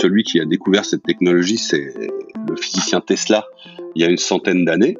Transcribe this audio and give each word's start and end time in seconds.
celui 0.00 0.22
qui 0.22 0.40
a 0.40 0.44
découvert 0.44 0.84
cette 0.84 1.02
technologie, 1.02 1.58
c'est 1.58 1.92
le 2.48 2.56
physicien 2.56 3.00
Tesla 3.00 3.46
il 3.94 4.02
y 4.02 4.04
a 4.04 4.08
une 4.08 4.18
centaine 4.18 4.64
d'années. 4.64 4.96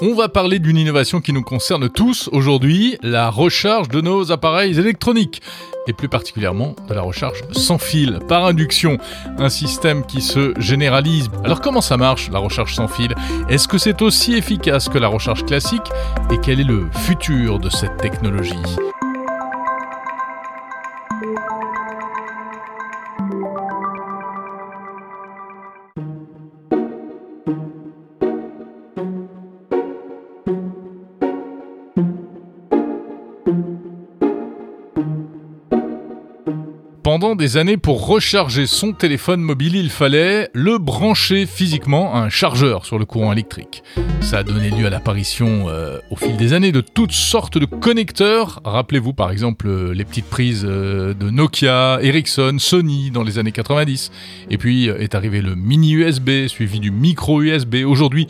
On 0.00 0.14
va 0.14 0.28
parler 0.28 0.60
d'une 0.60 0.76
innovation 0.76 1.20
qui 1.20 1.32
nous 1.32 1.42
concerne 1.42 1.88
tous 1.88 2.28
aujourd'hui, 2.30 2.96
la 3.02 3.30
recharge 3.30 3.88
de 3.88 4.00
nos 4.00 4.30
appareils 4.30 4.78
électroniques 4.78 5.42
et 5.88 5.92
plus 5.92 6.08
particulièrement 6.08 6.76
de 6.88 6.94
la 6.94 7.00
recharge 7.00 7.42
sans 7.50 7.78
fil, 7.78 8.20
par 8.28 8.44
induction, 8.44 8.98
un 9.38 9.48
système 9.48 10.06
qui 10.06 10.20
se 10.20 10.54
généralise. 10.60 11.28
Alors 11.42 11.60
comment 11.60 11.80
ça 11.80 11.96
marche 11.96 12.30
la 12.30 12.38
recharge 12.38 12.74
sans 12.74 12.86
fil? 12.86 13.12
Est-ce 13.48 13.66
que 13.66 13.78
c'est 13.78 14.00
aussi 14.00 14.34
efficace 14.34 14.88
que 14.88 14.98
la 14.98 15.08
recharge 15.08 15.44
classique? 15.44 15.88
Et 16.30 16.36
quel 16.40 16.60
est 16.60 16.64
le 16.64 16.88
futur 16.92 17.58
de 17.58 17.70
cette 17.70 17.96
technologie? 17.96 18.54
Pendant 37.02 37.36
des 37.36 37.56
années, 37.56 37.76
pour 37.76 38.06
recharger 38.06 38.66
son 38.66 38.92
téléphone 38.92 39.40
mobile, 39.40 39.76
il 39.76 39.88
fallait 39.88 40.50
le 40.52 40.78
brancher 40.78 41.46
physiquement 41.46 42.14
à 42.14 42.18
un 42.18 42.28
chargeur 42.28 42.84
sur 42.84 42.98
le 42.98 43.04
courant 43.04 43.32
électrique. 43.32 43.82
Ça 44.20 44.38
a 44.38 44.42
donné 44.42 44.70
lieu 44.70 44.86
à 44.86 44.90
l'apparition 44.90 45.68
euh, 45.68 45.98
au 46.10 46.16
fil 46.16 46.36
des 46.36 46.52
années 46.52 46.72
de 46.72 46.80
toutes 46.80 47.12
sortes 47.12 47.56
de 47.56 47.66
connecteurs. 47.66 48.60
Rappelez-vous 48.64 49.12
par 49.12 49.30
exemple 49.30 49.68
euh, 49.68 49.94
les 49.94 50.04
petites 50.04 50.28
prises 50.28 50.66
euh, 50.68 51.14
de 51.14 51.30
Nokia, 51.30 51.98
Ericsson, 52.02 52.56
Sony 52.58 53.10
dans 53.10 53.22
les 53.22 53.38
années 53.38 53.52
90. 53.52 54.10
Et 54.50 54.58
puis 54.58 54.88
est 54.88 55.14
arrivé 55.14 55.40
le 55.40 55.54
mini 55.54 55.92
USB 55.92 56.46
suivi 56.48 56.80
du 56.80 56.90
micro 56.90 57.42
USB. 57.42 57.76
Aujourd'hui, 57.86 58.26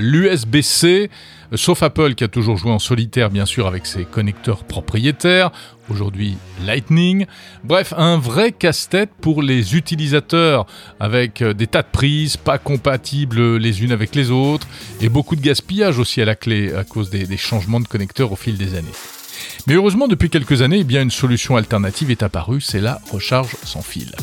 l'USB-C, 0.00 1.10
sauf 1.54 1.82
Apple 1.82 2.14
qui 2.14 2.24
a 2.24 2.28
toujours 2.28 2.56
joué 2.56 2.70
en 2.70 2.78
solitaire 2.78 3.30
bien 3.30 3.46
sûr 3.46 3.66
avec 3.66 3.86
ses 3.86 4.04
connecteurs 4.04 4.64
propriétaires, 4.64 5.50
aujourd'hui 5.90 6.36
Lightning. 6.64 7.26
Bref, 7.64 7.92
un 7.96 8.18
vrai 8.18 8.52
casse-tête 8.52 9.10
pour 9.20 9.42
les 9.42 9.76
utilisateurs 9.76 10.66
avec 10.98 11.42
euh, 11.42 11.52
des 11.52 11.66
tas 11.66 11.82
de 11.82 11.88
prises 11.90 12.36
pas 12.36 12.58
compatibles 12.58 13.56
les 13.56 13.82
unes 13.82 13.92
avec 13.92 14.14
les 14.14 14.30
autres 14.30 14.66
et 15.00 15.08
beaucoup 15.08 15.36
de 15.36 15.42
gaspillage 15.42 15.98
aussi 15.98 16.20
à 16.20 16.24
la 16.24 16.34
clé 16.34 16.72
à 16.74 16.84
cause 16.84 17.10
des, 17.10 17.26
des 17.26 17.36
changements 17.36 17.80
de 17.80 17.88
connecteurs 17.88 18.32
au 18.32 18.36
fil 18.36 18.56
des 18.56 18.74
années. 18.74 19.19
Mais 19.66 19.74
heureusement, 19.74 20.08
depuis 20.08 20.30
quelques 20.30 20.62
années, 20.62 20.84
eh 20.88 20.96
une 21.00 21.10
solution 21.10 21.56
alternative 21.56 22.10
est 22.10 22.22
apparue, 22.22 22.60
c'est 22.60 22.80
la 22.80 23.00
recharge 23.10 23.56
sans 23.64 23.82
fil. 23.82 24.14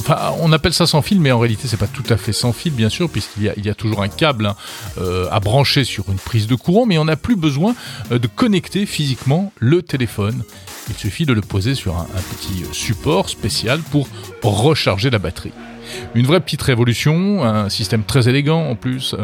Enfin, 0.00 0.34
on 0.40 0.52
appelle 0.52 0.72
ça 0.72 0.86
sans 0.86 1.02
fil, 1.02 1.20
mais 1.20 1.32
en 1.32 1.38
réalité, 1.38 1.66
c'est 1.66 1.78
pas 1.78 1.86
tout 1.86 2.04
à 2.10 2.16
fait 2.16 2.32
sans 2.32 2.52
fil, 2.52 2.72
bien 2.72 2.88
sûr, 2.88 3.08
puisqu'il 3.08 3.42
y, 3.42 3.68
a, 3.68 3.74
toujours 3.74 4.02
un 4.02 4.08
câble 4.08 4.46
hein, 4.46 4.56
euh, 4.98 5.28
à 5.30 5.40
brancher 5.40 5.84
sur 5.84 6.04
une 6.10 6.18
prise 6.18 6.46
de 6.46 6.54
courant, 6.54 6.86
mais 6.86 6.98
on 6.98 7.06
n'a 7.06 7.16
plus 7.16 7.36
besoin 7.36 7.74
euh, 8.12 8.18
de 8.18 8.26
connecter 8.26 8.86
physiquement 8.86 9.52
le 9.58 9.82
téléphone. 9.82 10.42
Il 10.88 10.96
suffit 10.96 11.26
de 11.26 11.32
le 11.32 11.40
poser 11.40 11.74
sur 11.74 11.96
un 11.96 12.04
petit 12.04 12.64
support 12.72 13.28
spécial 13.28 13.80
pour 13.80 14.08
recharger 14.42 15.10
la 15.10 15.18
batterie. 15.18 15.52
Une 16.14 16.26
vraie 16.26 16.40
petite 16.40 16.62
révolution, 16.62 17.44
un 17.44 17.68
système 17.68 18.04
très 18.04 18.28
élégant 18.28 18.68
en 18.68 18.74
plus. 18.74 19.14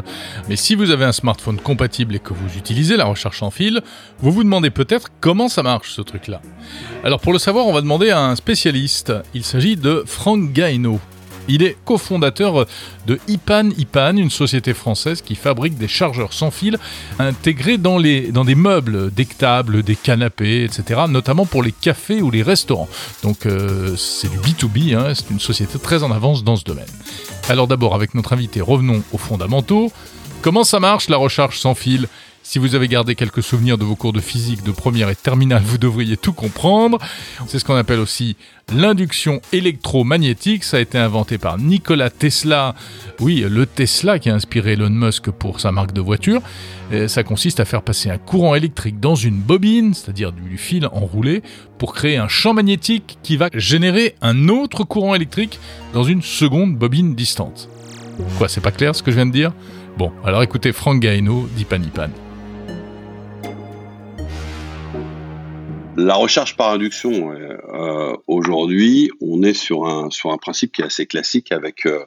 Mais 0.49 0.57
si 0.57 0.75
vous 0.75 0.91
avez 0.91 1.05
un 1.05 1.13
smartphone 1.13 1.59
compatible 1.59 2.15
et 2.15 2.19
que 2.19 2.33
vous 2.33 2.57
utilisez 2.57 2.97
la 2.97 3.05
recherche 3.05 3.43
en 3.43 3.51
fil, 3.51 3.83
vous 4.21 4.33
vous 4.33 4.45
demandez 4.45 4.71
peut-être 4.71 5.09
comment 5.21 5.49
ça 5.49 5.63
marche 5.63 5.93
ce 5.93 6.03
truc-là. 6.03 6.41
Alors 7.05 7.21
pour 7.21 7.33
le 7.33 7.39
savoir, 7.39 7.67
on 7.67 7.73
va 7.73 7.81
demander 7.81 8.11
à 8.11 8.21
un 8.21 8.37
spécialiste. 8.37 9.13
Il 9.35 9.45
s'agit 9.45 9.77
de 9.77 10.05
Frank 10.07 10.53
Gaino. 10.53 11.01
Il 11.51 11.65
est 11.65 11.77
cofondateur 11.85 12.65
de 13.09 13.19
Ipan 13.27 13.71
Ipan, 13.77 14.17
une 14.17 14.31
société 14.31 14.73
française 14.73 15.21
qui 15.21 15.35
fabrique 15.35 15.77
des 15.77 15.89
chargeurs 15.89 16.33
sans 16.33 16.53
fil 16.53 16.79
intégrés 17.19 17.77
dans, 17.77 18.01
des 18.01 18.55
meubles, 18.55 19.13
des 19.13 19.27
tables, 19.27 19.83
des 19.83 19.97
canapés, 19.97 20.63
etc., 20.63 21.03
notamment 21.09 21.47
pour 21.47 21.65
les 21.65 21.73
cafés 21.73 22.23
ou 22.23 22.31
les 22.31 22.43
restaurants. 22.43 22.89
Donc 23.25 23.47
euh, 23.47 23.97
c'est 23.97 24.31
du 24.31 24.39
B2B, 24.39 24.95
hein, 24.97 25.13
c'est 25.15 25.31
une 25.31 25.41
société 25.41 25.79
très 25.81 26.05
en 26.05 26.13
avance 26.13 26.45
dans 26.45 26.55
ce 26.55 26.63
domaine. 26.63 26.87
Alors 27.49 27.67
d'abord, 27.67 27.97
avec 27.97 28.15
notre 28.15 28.33
invité, 28.33 28.61
revenons 28.61 29.03
aux 29.13 29.19
fondamentaux. 29.19 29.91
Comment 30.43 30.63
ça 30.63 30.79
marche 30.79 31.09
la 31.09 31.17
recharge 31.17 31.59
sans 31.59 31.75
fil? 31.75 32.07
Si 32.51 32.59
vous 32.59 32.75
avez 32.75 32.89
gardé 32.89 33.15
quelques 33.15 33.45
souvenirs 33.45 33.79
de 33.79 33.85
vos 33.85 33.95
cours 33.95 34.13
de 34.13 34.19
physique 34.19 34.65
de 34.65 34.73
première 34.73 35.09
et 35.09 35.15
terminale, 35.15 35.63
vous 35.65 35.79
devriez 35.79 36.17
tout 36.17 36.33
comprendre. 36.33 36.99
C'est 37.47 37.61
ce 37.61 37.65
qu'on 37.65 37.77
appelle 37.77 38.01
aussi 38.01 38.37
l'induction 38.75 39.41
électromagnétique. 39.53 40.65
Ça 40.65 40.79
a 40.79 40.81
été 40.81 40.99
inventé 40.99 41.39
par 41.39 41.59
Nikola 41.59 42.11
Tesla. 42.11 42.75
Oui, 43.21 43.47
le 43.49 43.67
Tesla 43.67 44.19
qui 44.19 44.31
a 44.31 44.35
inspiré 44.35 44.73
Elon 44.73 44.91
Musk 44.91 45.31
pour 45.31 45.61
sa 45.61 45.71
marque 45.71 45.93
de 45.93 46.01
voiture. 46.01 46.43
ça 47.07 47.23
consiste 47.23 47.61
à 47.61 47.65
faire 47.65 47.83
passer 47.83 48.11
un 48.11 48.19
courant 48.19 48.57
électrique 48.57 48.99
dans 48.99 49.15
une 49.15 49.39
bobine, 49.39 49.95
c'est-à-dire 49.95 50.33
du 50.33 50.59
fil 50.59 50.87
enroulé, 50.87 51.45
pour 51.79 51.95
créer 51.95 52.17
un 52.17 52.27
champ 52.27 52.53
magnétique 52.53 53.19
qui 53.23 53.37
va 53.37 53.49
générer 53.55 54.17
un 54.23 54.49
autre 54.49 54.83
courant 54.83 55.15
électrique 55.15 55.61
dans 55.93 56.03
une 56.03 56.23
seconde 56.23 56.75
bobine 56.75 57.15
distante. 57.15 57.69
Quoi, 58.39 58.49
c'est 58.49 58.61
pas 58.61 58.73
clair 58.73 58.97
ce 58.97 59.05
que 59.05 59.13
je 59.13 59.17
viens 59.17 59.27
de 59.27 59.33
dire? 59.33 59.53
Bon, 59.97 60.11
alors 60.25 60.43
écoutez 60.43 60.73
Frank 60.73 60.99
Gaino 60.99 61.49
d'Ipanipan. 61.57 62.11
La 66.03 66.15
recharge 66.15 66.57
par 66.57 66.71
induction, 66.71 67.31
euh, 67.31 68.17
aujourd'hui, 68.27 69.11
on 69.21 69.43
est 69.43 69.53
sur 69.53 69.85
un, 69.85 70.09
sur 70.09 70.33
un 70.33 70.39
principe 70.39 70.73
qui 70.73 70.81
est 70.81 70.87
assez 70.87 71.05
classique 71.05 71.53
avec 71.53 71.85
euh, 71.85 72.07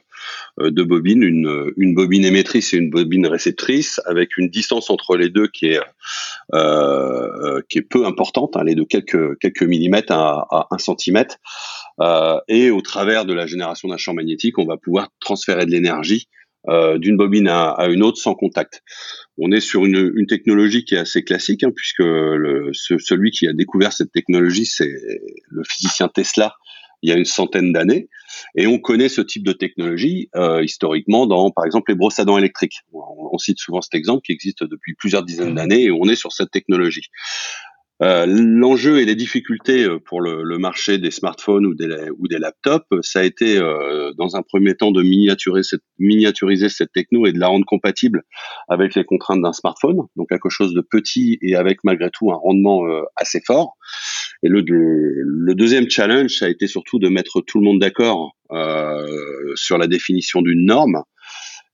deux 0.58 0.84
bobines, 0.84 1.22
une, 1.22 1.72
une, 1.76 1.94
bobine 1.94 2.24
émettrice 2.24 2.74
et 2.74 2.78
une 2.78 2.90
bobine 2.90 3.24
réceptrice, 3.28 4.00
avec 4.06 4.36
une 4.36 4.48
distance 4.48 4.90
entre 4.90 5.16
les 5.16 5.30
deux 5.30 5.46
qui 5.46 5.66
est, 5.66 5.80
euh, 6.54 7.60
qui 7.68 7.78
est 7.78 7.82
peu 7.82 8.04
importante, 8.04 8.56
hein, 8.56 8.64
les 8.64 8.74
de 8.74 8.82
quelques, 8.82 9.38
quelques 9.38 9.62
millimètres 9.62 10.12
à, 10.12 10.44
à 10.50 10.66
un 10.72 10.78
centimètre. 10.78 11.36
Euh, 12.00 12.40
et 12.48 12.72
au 12.72 12.80
travers 12.80 13.24
de 13.24 13.32
la 13.32 13.46
génération 13.46 13.88
d'un 13.88 13.96
champ 13.96 14.12
magnétique, 14.12 14.58
on 14.58 14.66
va 14.66 14.76
pouvoir 14.76 15.10
transférer 15.20 15.66
de 15.66 15.70
l'énergie 15.70 16.26
euh, 16.68 16.98
d'une 16.98 17.16
bobine 17.16 17.48
à, 17.48 17.86
une 17.88 18.02
autre 18.02 18.18
sans 18.18 18.34
contact. 18.34 18.82
On 19.38 19.52
est 19.52 19.60
sur 19.60 19.84
une, 19.84 20.12
une 20.14 20.26
technologie 20.26 20.84
qui 20.84 20.94
est 20.94 20.98
assez 20.98 21.24
classique, 21.24 21.62
hein, 21.62 21.72
puisque 21.74 22.00
le, 22.00 22.70
celui 22.72 23.30
qui 23.30 23.46
a 23.48 23.52
découvert 23.52 23.92
cette 23.92 24.12
technologie, 24.12 24.66
c'est 24.66 24.92
le 25.50 25.62
physicien 25.64 26.08
Tesla 26.08 26.54
il 27.04 27.10
y 27.10 27.12
a 27.12 27.16
une 27.16 27.26
centaine 27.26 27.70
d'années. 27.70 28.08
Et 28.56 28.66
on 28.66 28.78
connaît 28.78 29.10
ce 29.10 29.20
type 29.20 29.44
de 29.44 29.52
technologie 29.52 30.30
euh, 30.36 30.64
historiquement 30.64 31.26
dans, 31.26 31.50
par 31.50 31.66
exemple, 31.66 31.92
les 31.92 31.96
brosses 31.96 32.18
à 32.18 32.24
dents 32.24 32.38
électriques. 32.38 32.80
On, 32.94 33.02
on, 33.32 33.38
cite 33.38 33.58
souvent 33.58 33.82
cet 33.82 33.94
exemple 33.94 34.22
qui 34.24 34.32
existe 34.32 34.64
depuis 34.64 34.94
plusieurs 34.94 35.22
dizaines 35.22 35.52
mmh. 35.52 35.54
d'années 35.54 35.82
et 35.82 35.90
on 35.90 36.04
est 36.04 36.16
sur 36.16 36.32
cette 36.32 36.50
technologie. 36.50 37.10
Euh, 38.04 38.26
l'enjeu 38.26 39.00
et 39.00 39.06
les 39.06 39.14
difficultés 39.14 39.84
euh, 39.84 39.98
pour 39.98 40.20
le, 40.20 40.42
le, 40.42 40.58
marché 40.58 40.98
des 40.98 41.10
smartphones 41.10 41.64
ou 41.64 41.74
des, 41.74 42.10
ou 42.18 42.28
des 42.28 42.38
laptops, 42.38 42.86
ça 43.00 43.20
a 43.20 43.22
été 43.22 43.56
euh, 43.56 44.12
dans 44.18 44.36
un 44.36 44.42
premier 44.42 44.74
temps 44.74 44.90
de 44.90 45.02
miniaturiser 45.02 45.62
cette, 45.62 45.84
miniaturiser 45.98 46.68
cette 46.68 46.92
techno 46.92 47.24
et 47.24 47.32
de 47.32 47.38
la 47.38 47.46
rendre 47.46 47.64
compatible 47.64 48.22
avec 48.68 48.94
les 48.94 49.04
contraintes 49.04 49.40
d'un 49.40 49.54
smartphone, 49.54 50.02
donc 50.16 50.28
quelque 50.28 50.50
chose 50.50 50.74
de 50.74 50.82
petit 50.82 51.38
et 51.40 51.56
avec 51.56 51.78
malgré 51.82 52.10
tout 52.10 52.30
un 52.30 52.36
rendement 52.36 52.82
assez 53.16 53.40
fort. 53.46 53.76
Et 54.42 54.48
le, 54.48 54.62
le, 54.68 55.54
deuxième 55.54 55.88
challenge, 55.88 56.36
ça 56.36 56.44
a 56.44 56.48
été 56.48 56.66
surtout 56.66 56.98
de 56.98 57.08
mettre 57.08 57.40
tout 57.40 57.58
le 57.58 57.64
monde 57.64 57.78
d'accord 57.78 58.36
sur 59.54 59.78
la 59.78 59.86
définition 59.86 60.42
d'une 60.42 60.66
norme 60.66 61.02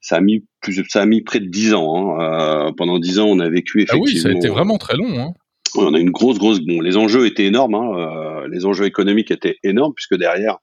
ça 0.02 0.16
a 0.16 0.20
mis 0.22 0.46
plus, 0.62 0.82
ça 0.88 1.02
a 1.02 1.06
mis 1.06 1.20
près 1.20 1.40
de 1.40 1.46
dix 1.46 1.74
ans. 1.74 2.18
Hein. 2.18 2.72
pendant 2.76 2.98
dix 2.98 3.18
ans, 3.18 3.26
on 3.26 3.38
a 3.38 3.50
vécu 3.50 3.82
effectivement. 3.82 4.04
Ah 4.06 4.12
oui, 4.14 4.18
ça 4.18 4.28
a 4.28 4.32
été 4.32 4.48
vraiment 4.48 4.78
très 4.78 4.96
long. 4.96 5.18
Hein 5.18 5.34
on 5.76 5.94
a 5.94 5.98
une 5.98 6.10
grosse, 6.10 6.38
grosse. 6.38 6.60
Bon, 6.60 6.80
les 6.80 6.96
enjeux 6.96 7.26
étaient 7.26 7.46
énormes, 7.46 7.74
hein, 7.74 7.92
euh, 7.96 8.48
les 8.50 8.66
enjeux 8.66 8.86
économiques 8.86 9.30
étaient 9.30 9.58
énormes 9.62 9.92
puisque 9.94 10.16
derrière 10.16 10.58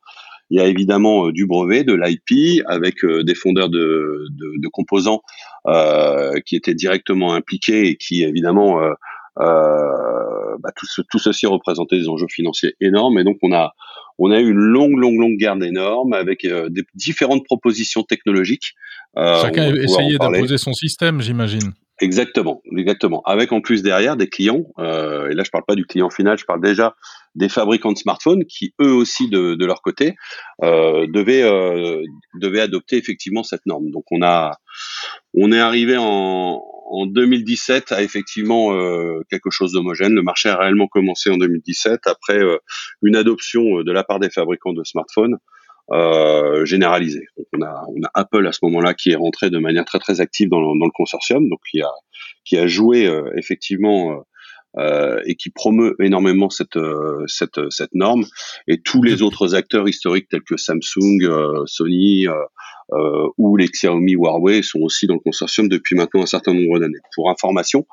il 0.50 0.58
y 0.58 0.62
a 0.62 0.68
évidemment 0.68 1.28
euh, 1.28 1.31
du 1.31 1.46
brevet, 1.46 1.84
de 1.84 1.94
l'IP, 1.94 2.64
avec 2.68 3.04
euh, 3.04 3.24
des 3.24 3.36
fondeurs 3.36 3.70
de, 3.70 4.28
de, 4.31 4.68
composants 4.70 5.22
qui 6.46 6.56
étaient 6.56 6.76
directement 6.76 7.34
impliqués 7.34 7.88
et 7.88 7.96
qui 7.98 8.24
évidemment 8.24 8.80
bah, 9.36 10.72
tout, 10.76 10.86
tout, 11.10 11.20
ceci 11.20 11.46
représentait 11.46 12.00
des 12.00 12.08
enjeux 12.08 12.28
financiers 12.30 12.76
énormes. 12.80 13.20
Et 13.20 13.24
donc 13.24 13.38
on 13.42 13.54
a 13.54 13.74
on 14.20 14.31
a 14.31 14.40
eu 14.40 14.50
une 14.50 14.58
longue, 14.58 14.98
longue, 14.98 15.20
longue 15.20 15.38
guerre 15.38 15.58
des 15.58 15.72
normes 15.72 16.14
avec 16.14 16.48
des 16.48 16.84
différentes 16.96 17.44
propositions 17.44 18.04
technologiques. 18.04 18.76
Chacun 19.16 19.64
a 19.64 19.76
essayé 19.76 20.18
d'imposer 20.18 20.58
son 20.58 20.74
système, 20.74 21.22
j'imagine. 21.22 21.74
Exactement, 22.00 22.62
exactement. 22.78 23.24
Avec 23.26 23.52
en 23.52 23.60
plus 23.60 23.82
derrière 23.82 24.18
des 24.18 24.30
clients, 24.30 24.66
euh, 24.78 25.30
et 25.30 25.34
là 25.34 25.44
je 25.44 25.50
parle 25.50 25.64
pas 25.66 25.74
du 25.74 25.86
client 25.86 26.12
final, 26.12 26.38
je 26.38 26.46
parle 26.46 26.62
déjà 26.62 26.96
des 27.34 27.50
fabricants 27.50 27.92
de 27.92 27.98
smartphones 27.98 28.46
qui 28.46 28.76
eux 28.80 28.92
aussi 28.92 29.30
de, 29.30 29.66
leur 29.66 29.82
côté 29.82 30.16
euh, 30.64 31.08
devaient 31.08 31.42
euh, 31.42 32.04
devaient 32.36 32.62
adopter 32.62 32.98
effectivement 32.98 33.42
cette 33.42 33.66
norme. 33.66 33.90
Donc 33.90 34.06
on 34.12 34.22
a 34.22 34.58
on 35.34 35.52
est 35.52 35.60
arrivé 35.60 35.98
en, 35.98 36.62
en 36.90 37.06
2017 37.08 37.92
à 37.92 38.04
effectivement 38.04 38.74
euh, 38.74 39.22
quelque 39.32 39.50
chose 39.50 39.74
d'homogène. 39.74 40.14
Le 40.14 40.22
marché 40.22 40.50
a 40.50 40.58
réellement 40.58 40.88
commencé 40.88 41.32
en 41.32 41.38
2017 41.38 42.02
après 42.06 42.38
euh, 42.38 42.58
une 43.02 43.16
adoption 43.16 43.82
de 43.82 43.92
la 43.92 44.04
part 44.04 44.20
des 44.20 44.30
fabricants 44.30 44.74
de 44.74 44.84
smartphones 44.84 45.38
euh, 45.92 46.66
généralisé. 46.66 47.28
on 47.54 47.62
a, 47.62 47.86
on 47.88 48.04
a 48.04 48.12
Apple 48.13 48.45
à 48.45 48.51
ce 48.51 48.60
moment-là 48.63 48.94
qui 48.94 49.12
est 49.12 49.16
rentré 49.16 49.50
de 49.50 49.57
manière 49.57 49.86
très 49.86 50.00
très 50.00 50.19
active 50.19 50.50
dans, 50.50 50.60
dans 50.60 50.86
le 50.86 50.92
consortium, 50.92 51.48
donc 51.48 51.60
qui 51.72 51.81
a 51.81 51.89
qui 52.44 52.57
a 52.57 52.68
joué 52.68 53.07
euh, 53.07 53.31
effectivement 53.38 54.22
euh, 54.78 55.22
et 55.25 55.36
qui 55.36 55.50
promeut 55.50 55.95
énormément 56.01 56.50
cette, 56.50 56.78
cette, 57.28 57.69
cette 57.69 57.94
norme. 57.94 58.25
Et 58.68 58.81
tous 58.81 59.01
les 59.01 59.22
autres 59.22 59.56
acteurs 59.56 59.88
historiques 59.88 60.28
tels 60.30 60.44
que 60.44 60.57
Samsung, 60.57 61.66
Sony 61.66 62.28
ou 63.38 63.56
les 63.56 63.68
Xiaomi, 63.68 64.13
Huawei 64.13 64.63
sont 64.63 64.80
aussi 64.80 65.07
dans 65.07 65.16
le 65.16 65.22
consortium 65.22 65.69
depuis 65.69 65.95
maintenant 65.95 66.22
un 66.22 66.28
certain 66.28 66.54
nombre 66.54 66.80
d'années. 66.80 67.00
Pour 67.16 67.30
information, 67.30 67.88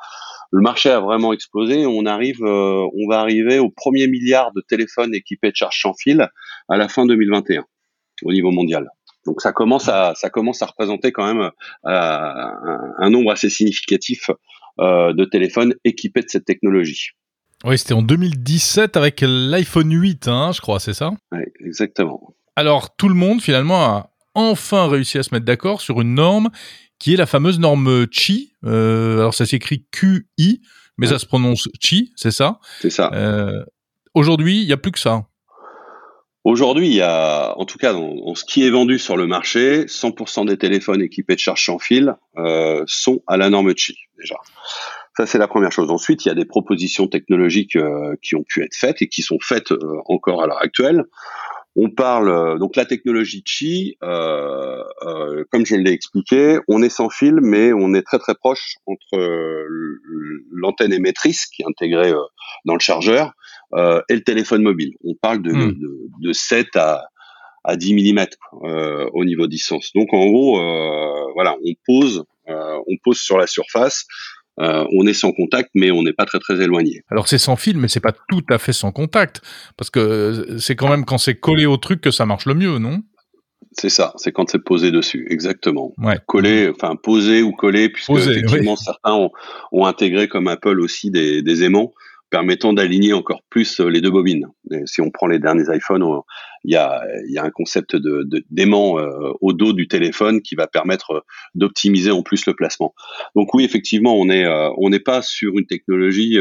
le 0.50 0.60
marché 0.60 0.90
a 0.90 0.98
vraiment 1.00 1.32
explosé. 1.32 1.86
On 1.86 2.06
arrive, 2.06 2.42
on 2.42 3.08
va 3.08 3.20
arriver 3.20 3.60
au 3.60 3.70
premier 3.70 4.08
milliard 4.08 4.52
de 4.52 4.60
téléphones 4.60 5.14
équipés 5.14 5.52
de 5.52 5.56
charge 5.56 5.80
sans 5.80 5.94
fil 5.94 6.28
à 6.68 6.76
la 6.76 6.88
fin 6.88 7.06
2021 7.06 7.64
au 8.22 8.32
niveau 8.32 8.50
mondial. 8.50 8.88
Donc 9.26 9.40
ça 9.40 9.52
commence 9.52 9.88
à 9.88 10.14
ça 10.14 10.30
commence 10.30 10.62
à 10.62 10.66
représenter 10.66 11.12
quand 11.12 11.26
même 11.26 11.50
euh, 11.86 12.48
un, 12.98 13.10
nombre 13.10 13.32
assez 13.32 13.48
significatif 13.48 14.30
euh, 14.80 15.12
de 15.12 15.24
téléphones 15.24 15.74
équipés 15.84 16.20
de 16.22 16.28
cette 16.28 16.44
technologie. 16.44 17.10
Oui, 17.64 17.78
c'était 17.78 17.94
en 17.94 18.02
2017 18.02 18.96
avec 18.96 19.22
l'iPhone 19.22 19.90
8, 19.90 20.28
hein, 20.28 20.50
je 20.54 20.60
crois, 20.60 20.80
c'est 20.80 20.92
ça? 20.92 21.12
Oui, 21.32 21.40
exactement. 21.64 22.34
Alors 22.56 22.94
tout 22.96 23.08
le 23.08 23.14
monde 23.14 23.40
finalement 23.40 23.82
a 23.82 24.10
enfin 24.34 24.88
réussi 24.88 25.16
à 25.18 25.22
se 25.22 25.34
mettre 25.34 25.46
d'accord 25.46 25.80
sur 25.80 26.00
une 26.00 26.14
norme 26.14 26.50
qui 26.98 27.14
est 27.14 27.16
la 27.16 27.26
fameuse 27.26 27.58
norme 27.58 28.06
Qi. 28.06 28.52
Euh, 28.64 29.20
alors 29.20 29.34
ça 29.34 29.46
s'écrit 29.46 29.86
QI, 29.90 30.60
mais 30.98 31.06
ça 31.06 31.18
se 31.18 31.26
prononce 31.26 31.68
Qi, 31.80 32.12
c'est 32.16 32.30
ça? 32.30 32.58
C'est 32.80 32.90
ça. 32.90 33.10
Aujourd'hui, 34.12 34.60
il 34.60 34.66
n'y 34.66 34.72
a 34.72 34.76
plus 34.76 34.92
que 34.92 35.00
ça. 35.00 35.26
Aujourd'hui, 36.44 36.88
il 36.88 36.94
y 36.94 37.00
a, 37.00 37.54
en 37.58 37.64
tout 37.64 37.78
cas, 37.78 37.94
dans, 37.94 38.34
ce 38.34 38.44
qui 38.44 38.66
est 38.66 38.70
vendu 38.70 38.98
sur 38.98 39.16
le 39.16 39.26
marché, 39.26 39.86
100% 39.86 40.46
des 40.46 40.58
téléphones 40.58 41.00
équipés 41.00 41.36
de 41.36 41.40
charge 41.40 41.64
sans 41.64 41.78
fil 41.78 42.14
euh, 42.36 42.84
sont 42.86 43.22
à 43.26 43.38
la 43.38 43.48
norme 43.48 43.72
Qi 43.72 43.96
déjà. 44.18 44.36
Ça, 45.16 45.26
c'est 45.26 45.38
la 45.38 45.48
première 45.48 45.72
chose. 45.72 45.90
Ensuite, 45.90 46.26
il 46.26 46.28
y 46.28 46.30
a 46.30 46.34
des 46.34 46.44
propositions 46.44 47.06
technologiques 47.06 47.76
euh, 47.76 48.16
qui 48.20 48.34
ont 48.34 48.42
pu 48.42 48.62
être 48.62 48.74
faites 48.74 49.00
et 49.00 49.08
qui 49.08 49.22
sont 49.22 49.38
faites 49.40 49.72
euh, 49.72 50.02
encore 50.04 50.42
à 50.42 50.46
l'heure 50.46 50.60
actuelle. 50.60 51.04
On 51.76 51.90
parle 51.90 52.28
euh, 52.28 52.58
donc 52.58 52.76
la 52.76 52.84
technologie 52.84 53.42
Qi, 53.42 53.96
comme 54.00 55.66
je 55.66 55.76
l'ai 55.76 55.92
expliqué, 55.92 56.58
on 56.68 56.82
est 56.82 56.88
sans 56.88 57.08
fil, 57.08 57.40
mais 57.40 57.72
on 57.72 57.94
est 57.94 58.02
très 58.02 58.18
très 58.18 58.34
proche 58.34 58.76
entre 58.86 59.18
l'antenne 60.52 60.92
émettrice 60.92 61.46
qui 61.46 61.62
est 61.62 61.66
intégrée 61.66 62.12
dans 62.64 62.74
le 62.74 62.80
chargeur 62.80 63.32
euh, 63.74 64.00
et 64.08 64.14
le 64.14 64.22
téléphone 64.22 64.62
mobile. 64.62 64.94
On 65.04 65.14
parle 65.14 65.42
de, 65.42 65.52
hmm. 65.52 65.78
de, 65.78 66.08
de 66.20 66.32
7 66.32 66.76
à, 66.76 67.04
à 67.64 67.76
10 67.76 67.94
mm 67.94 68.26
euh, 68.64 69.08
au 69.12 69.24
niveau 69.24 69.46
distance. 69.46 69.90
Donc 69.94 70.12
en 70.12 70.26
gros, 70.26 70.58
euh, 70.58 71.32
voilà, 71.34 71.56
on 71.64 71.72
pose, 71.86 72.24
euh, 72.48 72.78
on 72.86 72.96
pose 73.02 73.18
sur 73.18 73.38
la 73.38 73.46
surface. 73.46 74.06
Euh, 74.60 74.84
on 74.92 75.06
est 75.06 75.14
sans 75.14 75.32
contact, 75.32 75.70
mais 75.74 75.90
on 75.90 76.02
n'est 76.02 76.12
pas 76.12 76.26
très 76.26 76.38
très 76.38 76.62
éloigné. 76.62 77.02
Alors 77.10 77.26
c'est 77.26 77.38
sans 77.38 77.56
fil, 77.56 77.76
mais 77.76 77.88
c'est 77.88 78.00
pas 78.00 78.12
tout 78.12 78.44
à 78.50 78.58
fait 78.58 78.72
sans 78.72 78.92
contact, 78.92 79.42
parce 79.76 79.90
que 79.90 80.56
c'est 80.58 80.76
quand 80.76 80.88
même 80.88 81.04
quand 81.04 81.18
c'est 81.18 81.34
collé 81.34 81.66
au 81.66 81.76
truc 81.76 82.00
que 82.00 82.10
ça 82.10 82.24
marche 82.24 82.46
le 82.46 82.54
mieux, 82.54 82.78
non? 82.78 83.02
C'est 83.72 83.88
ça, 83.88 84.12
c'est 84.16 84.30
quand 84.30 84.48
c'est 84.48 84.62
posé 84.62 84.92
dessus, 84.92 85.26
exactement. 85.30 85.92
Ouais. 85.98 86.18
Collé, 86.26 86.70
enfin 86.70 86.94
posé 86.94 87.42
ou 87.42 87.50
collé, 87.50 87.88
puisque 87.88 88.10
effectivement 88.10 88.76
certains 88.76 89.14
ont, 89.14 89.30
ont, 89.72 89.86
intégré 89.86 90.28
comme 90.28 90.46
Apple 90.46 90.80
aussi 90.80 91.10
des, 91.10 91.42
des 91.42 91.64
aimants 91.64 91.92
permettant 92.34 92.72
d'aligner 92.72 93.12
encore 93.12 93.42
plus 93.48 93.78
euh, 93.78 93.86
les 93.86 94.00
deux 94.00 94.10
bobines. 94.10 94.48
si 94.86 95.00
on 95.00 95.12
prend 95.12 95.28
les 95.28 95.38
derniers 95.38 95.72
iPhones, 95.72 96.04
il 96.64 96.72
y 96.72 96.76
a, 96.76 97.00
un 97.36 97.50
concept 97.50 97.94
de, 97.94 98.26
d'aimant 98.50 98.98
euh, 98.98 99.30
au 99.40 99.52
dos 99.52 99.72
du 99.72 99.86
téléphone 99.86 100.42
qui 100.42 100.56
va 100.56 100.66
permettre 100.66 101.12
euh, 101.12 101.20
d'optimiser 101.54 102.10
en 102.10 102.24
plus 102.24 102.44
le 102.46 102.54
placement. 102.54 102.92
Donc 103.36 103.54
oui, 103.54 103.62
effectivement, 103.62 104.16
on 104.16 104.28
est 104.30 104.44
on 104.76 104.88
n'est 104.88 104.98
pas 105.12 105.22
sur 105.22 105.56
une 105.56 105.66
technologie 105.66 106.34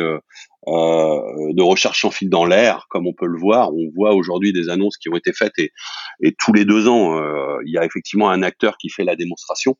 de 0.66 1.62
recharge 1.62 2.02
sans 2.02 2.10
fil 2.10 2.28
dans 2.28 2.46
l'air 2.46 2.88
comme 2.90 3.06
on 3.06 3.14
peut 3.14 3.28
le 3.28 3.38
voir. 3.38 3.72
On 3.72 3.92
voit 3.94 4.16
aujourd'hui 4.16 4.52
des 4.52 4.70
annonces 4.70 4.98
qui 4.98 5.10
ont 5.10 5.16
été 5.16 5.32
faites 5.32 5.60
et, 5.60 5.72
et 6.24 6.34
tous 6.40 6.54
les 6.54 6.66
deux 6.66 6.88
ans, 6.88 7.22
il 7.66 7.72
y 7.72 7.78
a 7.78 7.86
effectivement 7.86 8.32
un 8.32 8.42
acteur 8.42 8.78
qui 8.78 8.90
fait 8.90 9.04
la 9.04 9.16
démonstration 9.16 9.76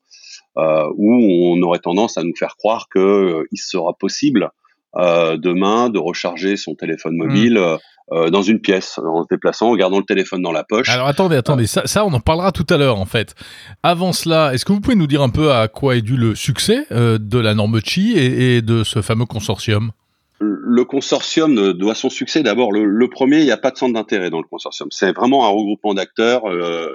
où 0.56 1.52
on 1.52 1.60
aurait 1.62 1.80
tendance 1.80 2.18
à 2.18 2.22
nous 2.22 2.36
faire 2.38 2.54
croire 2.56 2.86
que 2.88 3.46
il 3.50 3.58
sera 3.58 3.94
possible 3.98 4.52
euh, 4.96 5.36
demain 5.36 5.88
de 5.90 5.98
recharger 5.98 6.56
son 6.56 6.74
téléphone 6.74 7.16
mobile. 7.16 7.58
Hmm. 7.58 7.78
Euh, 8.12 8.28
dans 8.28 8.42
une 8.42 8.60
pièce, 8.60 8.98
en 8.98 9.22
se 9.22 9.28
déplaçant, 9.30 9.70
en 9.70 9.76
gardant 9.76 9.96
le 9.96 10.04
téléphone 10.04 10.42
dans 10.42 10.52
la 10.52 10.62
poche. 10.62 10.90
Alors 10.90 11.06
attendez, 11.06 11.36
attendez, 11.36 11.66
ça, 11.66 11.86
ça 11.86 12.04
on 12.04 12.12
en 12.12 12.20
parlera 12.20 12.52
tout 12.52 12.66
à 12.68 12.76
l'heure 12.76 12.98
en 12.98 13.06
fait. 13.06 13.34
Avant 13.82 14.12
cela, 14.12 14.52
est-ce 14.52 14.66
que 14.66 14.74
vous 14.74 14.80
pouvez 14.82 14.94
nous 14.94 15.06
dire 15.06 15.22
un 15.22 15.30
peu 15.30 15.52
à 15.52 15.68
quoi 15.68 15.96
est 15.96 16.02
dû 16.02 16.18
le 16.18 16.34
succès 16.34 16.84
euh, 16.92 17.16
de 17.18 17.38
la 17.38 17.54
norme 17.54 17.80
Chi 17.82 18.12
et, 18.12 18.60
de 18.60 18.84
ce 18.84 19.00
fameux 19.00 19.24
consortium? 19.24 19.92
Le 20.38 20.84
consortium 20.84 21.72
doit 21.72 21.94
son 21.94 22.10
succès 22.10 22.42
d'abord. 22.42 22.72
Le, 22.72 23.08
premier, 23.08 23.38
il 23.38 23.44
n'y 23.46 23.50
a 23.50 23.56
pas 23.56 23.70
de 23.70 23.78
centre 23.78 23.94
d'intérêt 23.94 24.28
dans 24.28 24.42
le 24.42 24.46
consortium. 24.46 24.88
C'est 24.90 25.12
vraiment 25.12 25.46
un 25.46 25.48
regroupement 25.48 25.94
d'acteurs, 25.94 26.42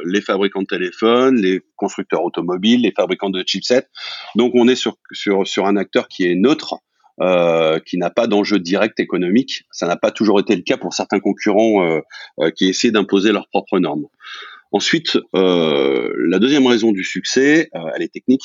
les 0.06 0.22
fabricants 0.22 0.62
de 0.62 0.68
téléphones, 0.68 1.38
les 1.38 1.62
constructeurs 1.76 2.24
automobiles, 2.24 2.82
les 2.82 2.92
fabricants 2.92 3.32
de 3.32 3.44
chipsets. 3.48 3.88
Donc 4.36 4.52
on 4.54 4.68
est 4.68 4.76
sur, 4.76 4.98
sur, 5.12 5.48
sur 5.48 5.66
un 5.66 5.78
acteur 5.78 6.08
qui 6.08 6.26
est 6.26 6.36
neutre, 6.36 6.76
euh, 7.22 7.80
qui 7.80 7.98
n'a 7.98 8.10
pas 8.10 8.28
d'enjeu 8.28 8.60
direct 8.60 8.98
économique. 9.00 9.66
Ça 9.72 9.88
n'a 9.88 9.98
pas 9.98 10.10
toujours 10.10 10.40
été 10.40 10.56
le 10.56 10.62
cas 10.62 10.78
pour 10.78 10.94
certains 10.94 11.20
concurrents 11.20 11.84
euh, 11.84 12.00
euh, 12.40 12.50
qui 12.52 12.70
essaient 12.70 12.92
d'imposer 12.92 13.34
leurs 13.34 13.50
propres 13.50 13.78
normes. 13.80 14.06
Ensuite, 14.72 15.18
la 15.34 16.38
deuxième 16.38 16.68
raison 16.68 16.92
du 16.92 17.04
succès, 17.04 17.72
elle 17.74 18.04
est 18.04 18.14
technique, 18.14 18.44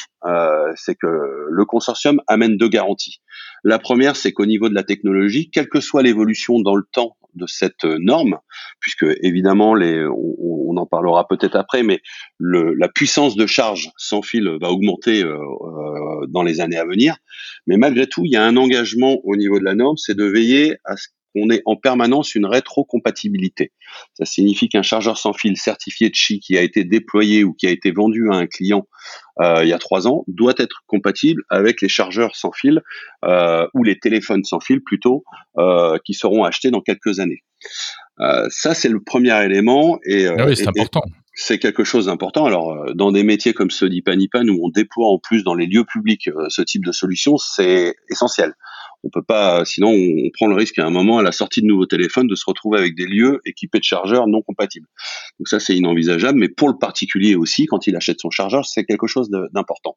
c'est 0.75 0.94
que 0.94 1.06
le 1.50 1.65
consortium 1.67 2.19
amène 2.29 2.56
deux 2.56 2.71
garanties. 2.71 3.21
La 3.62 3.79
première, 3.79 4.17
c'est 4.17 4.32
qu'au 4.32 4.47
niveau 4.47 4.71
de 4.71 4.75
la 4.75 4.85
technologie, 4.85 5.50
quelle 5.50 5.69
que 5.69 5.81
soit 5.81 6.03
l'évolution 6.03 6.61
dans 6.61 6.76
le 6.76 6.85
temps 6.91 7.19
de 7.34 7.46
cette 7.46 7.84
norme, 7.84 8.38
puisque 8.81 9.06
évidemment, 9.22 9.75
les, 9.75 10.04
on, 10.06 10.76
en 10.76 10.86
parlera 10.86 11.28
peut-être 11.28 11.56
après, 11.56 11.82
mais 11.82 12.00
la 12.40 12.88
puissance 12.88 13.36
de 13.36 13.46
charge 13.46 13.90
sans 13.96 14.22
fil 14.22 14.48
va 14.60 14.70
augmenter 14.70 15.22
euh, 15.22 15.36
euh, 15.36 16.26
dans 16.28 16.42
les 16.42 16.60
années 16.60 16.76
à 16.76 16.84
venir. 16.84 17.16
Mais 17.66 17.76
malgré 17.76 18.06
tout, 18.06 18.22
il 18.25 18.32
y 18.32 18.36
a 18.36 18.44
un 18.44 18.56
engagement 18.56 19.20
au 19.25 19.36
niveau 19.36 19.58
de 19.58 19.64
la 19.64 19.75
norme, 19.75 19.96
c'est 19.96 20.16
de 20.16 20.25
veiller 20.25 20.76
à 20.84 20.96
ce 20.96 21.08
qu'on 21.34 21.50
ait 21.50 21.62
en 21.66 21.76
permanence 21.76 22.34
une 22.34 22.46
rétrocompatibilité. 22.46 23.72
Ça 24.14 24.25
signifie 24.25 24.69
qu'un 24.69 24.82
chargeur 24.82 25.19
sans 25.19 25.32
fil 25.32 25.56
certifié 25.56 26.08
de 26.08 26.14
Qi 26.14 26.40
qui 26.40 26.56
a 26.56 26.62
été 26.62 26.85
déployé 26.85 27.44
ou 27.44 27.52
qui 27.52 27.66
a 27.66 27.70
été 27.70 27.90
vendu 27.90 28.28
à 28.30 28.37
un 28.37 28.47
client 28.47 28.87
euh, 29.40 29.64
il 29.64 29.68
y 29.68 29.73
a 29.73 29.78
trois 29.78 30.06
ans 30.06 30.25
doit 30.28 30.54
être 30.59 30.82
compatible 30.87 31.42
avec 31.50 31.82
les 31.82 31.88
chargeurs 31.88 32.37
sans 32.37 32.52
fil 32.52 32.82
euh, 33.25 33.66
ou 33.75 33.82
les 33.82 33.99
téléphones 33.99 34.44
sans 34.44 34.61
fil 34.61 34.82
plutôt 34.82 35.25
euh, 35.59 35.99
qui 36.04 36.14
seront 36.14 36.44
achetés 36.44 36.70
dans 36.70 36.80
quelques 36.80 37.18
années. 37.18 37.42
Ça 38.49 38.75
c'est 38.75 38.88
le 38.88 39.02
premier 39.02 39.44
élément 39.44 39.99
et, 40.04 40.26
ah 40.26 40.47
oui, 40.47 40.56
c'est 40.56 40.68
important. 40.68 41.02
C'est 41.37 41.59
quelque 41.59 41.82
chose 41.82 42.06
d'important. 42.06 42.44
Alors, 42.44 42.94
dans 42.94 43.11
des 43.11 43.25
métiers 43.25 43.54
comme 43.54 43.73
ceux 43.73 43.88
d'Ipanipan, 43.88 44.47
où 44.47 44.64
on 44.64 44.68
déploie 44.68 45.09
en 45.09 45.18
plus 45.18 45.42
dans 45.42 45.56
les 45.56 45.66
lieux 45.66 45.82
publics 45.85 46.30
ce 46.47 46.62
type 46.62 46.85
de 46.85 46.92
solution, 46.92 47.37
c'est 47.38 47.97
essentiel. 48.09 48.54
On 49.04 49.11
peut 49.11 49.23
pas, 49.23 49.64
sinon 49.64 49.90
on, 49.90 50.30
prend 50.32 50.46
le 50.46 50.54
risque 50.54 50.78
à 50.78 50.87
un 50.87 50.90
moment 50.90 51.18
à 51.18 51.23
la 51.23 51.32
sortie 51.32 51.61
de 51.61 51.66
nouveaux 51.66 51.87
téléphones 51.87 52.26
de 52.26 52.34
se 52.34 52.44
retrouver 52.46 52.78
avec 52.78 52.94
des 52.94 53.06
lieux 53.06 53.40
équipés 53.44 53.78
de 53.78 53.84
chargeurs 53.84 54.26
non 54.26 54.42
compatibles. 54.42 54.87
Donc 55.38 55.49
ça 55.49 55.61
c'est 55.61 55.76
inenvisageable, 55.76 56.38
mais 56.38 56.49
pour 56.49 56.68
le 56.68 56.78
particulier 56.78 57.34
aussi, 57.34 57.66
quand 57.66 57.87
il 57.87 57.96
achète 57.96 58.20
son 58.20 58.30
chargeur, 58.30 58.64
c'est 58.64 58.84
quelque 58.84 59.06
chose 59.06 59.30
d'important. 59.52 59.96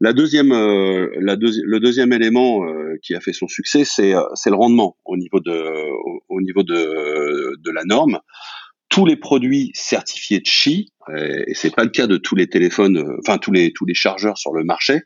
La 0.00 0.12
deuxième, 0.12 0.52
euh, 0.52 1.08
le 1.18 1.78
deuxième 1.78 2.12
élément 2.12 2.66
euh, 2.66 2.98
qui 3.02 3.14
a 3.14 3.20
fait 3.20 3.32
son 3.32 3.48
succès, 3.48 3.84
c'est 3.84 4.14
euh, 4.14 4.20
le 4.44 4.54
rendement 4.54 4.96
au 5.06 5.16
niveau 5.16 5.40
de, 5.40 7.72
la 7.72 7.84
norme 7.84 8.20
tous 8.88 9.04
les 9.04 9.16
produits 9.16 9.72
certifiés 9.74 10.38
de 10.38 10.44
Qi, 10.44 10.92
et 11.16 11.54
c'est 11.54 11.74
pas 11.74 11.82
le 11.82 11.90
cas 11.90 12.06
de 12.06 12.16
tous 12.16 12.36
les 12.36 12.48
téléphones, 12.48 13.16
enfin 13.18 13.36
tous 13.36 13.50
les 13.50 13.72
chargeurs 13.94 14.38
sur 14.38 14.52
le 14.52 14.64
marché, 14.64 15.00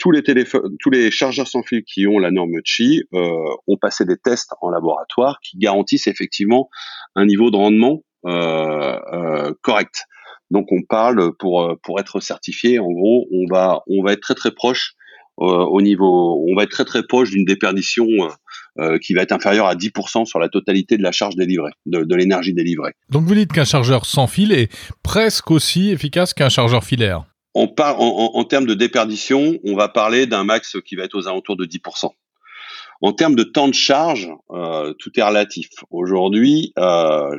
tous 0.00 0.90
les 0.90 1.10
chargeurs 1.10 1.46
sans 1.46 1.62
fil 1.62 1.84
qui 1.84 2.06
ont 2.06 2.18
la 2.18 2.30
norme 2.30 2.60
Qi 2.64 3.02
euh, 3.12 3.28
ont 3.66 3.76
passé 3.76 4.04
des 4.04 4.16
tests 4.16 4.52
en 4.62 4.70
laboratoire 4.70 5.38
qui 5.42 5.58
garantissent 5.58 6.06
effectivement 6.06 6.70
un 7.14 7.26
niveau 7.26 7.50
de 7.50 7.56
rendement 7.56 8.02
euh, 8.26 8.98
euh, 9.12 9.52
correct. 9.62 10.06
Donc 10.50 10.72
on 10.72 10.82
parle 10.82 11.36
pour 11.38 11.76
pour 11.84 12.00
être 12.00 12.20
certifié, 12.20 12.78
en 12.80 12.90
gros, 12.90 13.28
on 13.30 13.46
va 13.48 13.82
on 13.86 14.02
va 14.02 14.12
être 14.12 14.20
très 14.20 14.34
très 14.34 14.50
proche 14.50 14.94
au 15.36 15.80
niveau, 15.80 16.44
on 16.50 16.54
va 16.54 16.64
être 16.64 16.70
très 16.70 16.84
très 16.84 17.02
proche 17.02 17.30
d'une 17.30 17.46
déperdition 17.46 18.06
qui 19.00 19.14
va 19.14 19.22
être 19.22 19.32
inférieure 19.32 19.66
à 19.66 19.74
10% 19.74 20.26
sur 20.26 20.38
la 20.38 20.50
totalité 20.50 20.98
de 20.98 21.02
la 21.02 21.12
charge 21.12 21.34
délivrée, 21.34 21.70
de 21.86 22.14
l'énergie 22.14 22.52
délivrée. 22.52 22.92
Donc 23.08 23.24
vous 23.24 23.34
dites 23.34 23.52
qu'un 23.52 23.64
chargeur 23.64 24.04
sans 24.04 24.26
fil 24.26 24.52
est 24.52 24.70
presque 25.02 25.50
aussi 25.50 25.90
efficace 25.90 26.34
qu'un 26.34 26.50
chargeur 26.50 26.84
filaire 26.84 27.29
en, 27.54 28.44
termes 28.44 28.66
de 28.66 28.74
déperdition, 28.74 29.58
on 29.64 29.74
va 29.74 29.88
parler 29.88 30.26
d'un 30.26 30.44
max 30.44 30.76
qui 30.84 30.96
va 30.96 31.04
être 31.04 31.16
aux 31.16 31.26
alentours 31.26 31.56
de 31.56 31.66
10%. 31.66 32.10
En 33.02 33.14
termes 33.14 33.34
de 33.34 33.44
temps 33.44 33.68
de 33.68 33.74
charge, 33.74 34.28
euh, 34.50 34.92
tout 34.98 35.10
est 35.18 35.22
relatif. 35.22 35.70
Aujourd'hui, 35.90 36.74
euh, 36.78 37.34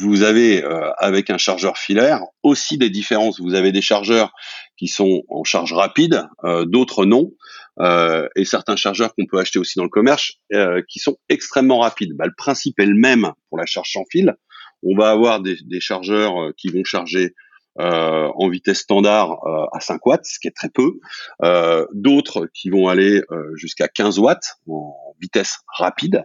vous 0.00 0.22
avez 0.22 0.64
euh, 0.64 0.90
avec 0.98 1.30
un 1.30 1.38
chargeur 1.38 1.78
filaire 1.78 2.20
aussi 2.42 2.78
des 2.78 2.90
différences. 2.90 3.40
Vous 3.40 3.54
avez 3.54 3.70
des 3.70 3.80
chargeurs 3.80 4.32
qui 4.76 4.88
sont 4.88 5.22
en 5.28 5.44
charge 5.44 5.72
rapide, 5.72 6.26
d'autres 6.64 7.04
non, 7.04 7.30
et 8.34 8.44
certains 8.44 8.74
chargeurs 8.74 9.14
qu'on 9.14 9.26
peut 9.26 9.38
acheter 9.38 9.60
aussi 9.60 9.74
dans 9.76 9.84
le 9.84 9.90
commerce 9.90 10.32
qui 10.88 10.98
sont 10.98 11.16
extrêmement 11.28 11.78
rapides. 11.78 12.16
Bah, 12.16 12.26
le 12.26 12.34
principe 12.36 12.80
est 12.80 12.86
le 12.86 12.98
même 12.98 13.30
pour 13.48 13.58
la 13.58 13.66
charge 13.66 13.92
sans 13.92 14.04
fil. 14.10 14.34
On 14.82 14.96
va 14.96 15.10
avoir 15.10 15.40
des 15.40 15.80
chargeurs 15.80 16.34
qui 16.56 16.68
vont 16.68 16.82
charger 16.82 17.32
euh, 17.80 18.28
en 18.34 18.48
vitesse 18.48 18.80
standard 18.80 19.38
euh, 19.46 19.66
à 19.72 19.80
5 19.80 20.04
watts, 20.06 20.26
ce 20.26 20.38
qui 20.38 20.48
est 20.48 20.56
très 20.56 20.68
peu. 20.68 20.98
Euh, 21.42 21.86
d'autres 21.92 22.48
qui 22.52 22.70
vont 22.70 22.88
aller 22.88 23.22
jusqu'à 23.54 23.88
15 23.88 24.18
watts 24.18 24.58
en 24.68 25.14
vitesse 25.20 25.58
rapide. 25.78 26.24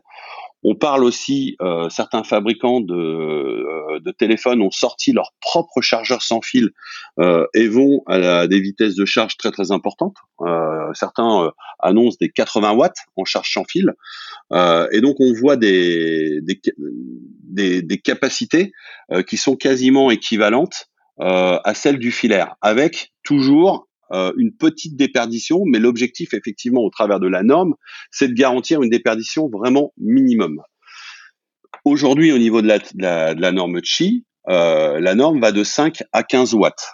On 0.63 0.75
parle 0.75 1.03
aussi, 1.03 1.55
euh, 1.61 1.87
certains 1.89 2.23
fabricants 2.23 2.81
de, 2.81 4.11
téléphones 4.17 4.61
ont 4.61 4.71
sorti 4.71 5.11
leur 5.11 5.33
propre 5.41 5.81
chargeur 5.81 6.21
sans 6.21 6.41
fil 6.41 6.71
euh, 7.19 7.45
et 7.53 7.67
vont 7.67 8.01
à, 8.07 8.47
des 8.47 8.59
vitesses 8.59 8.95
de 8.95 9.05
charge 9.05 9.37
très 9.37 9.51
très 9.51 9.71
importantes. 9.71 10.15
Euh, 10.41 10.91
certains 10.93 11.51
annoncent 11.79 12.17
des 12.19 12.29
80 12.29 12.71
watts 12.73 12.97
en 13.15 13.25
charge 13.25 13.51
sans 13.51 13.65
fil. 13.65 13.93
et 14.51 15.01
donc 15.01 15.17
on 15.19 15.33
voit 15.33 15.57
des, 15.57 16.41
des, 16.41 17.81
des, 17.81 17.97
capacités 17.99 18.71
qui 19.27 19.37
sont 19.37 19.55
quasiment 19.55 20.09
équivalentes 20.09 20.89
euh, 20.96 20.96
à 21.19 21.73
celle 21.73 21.97
du 21.97 22.11
filaire, 22.11 22.55
avec 22.61 23.11
toujours 23.23 23.87
euh, 24.13 24.31
une 24.37 24.53
petite 24.53 24.95
déperdition, 24.95 25.63
mais 25.65 25.79
l'objectif 25.79 26.33
effectivement 26.33 26.81
au 26.81 26.89
travers 26.89 27.19
de 27.19 27.27
la 27.27 27.43
norme, 27.43 27.75
c'est 28.09 28.29
de 28.29 28.33
garantir 28.33 28.81
une 28.81 28.89
déperdition 28.89 29.49
vraiment 29.49 29.93
minimum. 29.97 30.61
Aujourd'hui, 31.83 32.31
au 32.31 32.37
niveau 32.37 32.61
de 32.61 32.67
la, 32.67 33.51
norme 33.51 33.81
Qi, 33.81 34.25
euh, 34.49 34.99
la 34.99 35.13
norme 35.13 35.41
va 35.41 35.51
de 35.51 35.63
5 35.63 36.03
à 36.13 36.23
15 36.23 36.53
watts. 36.53 36.93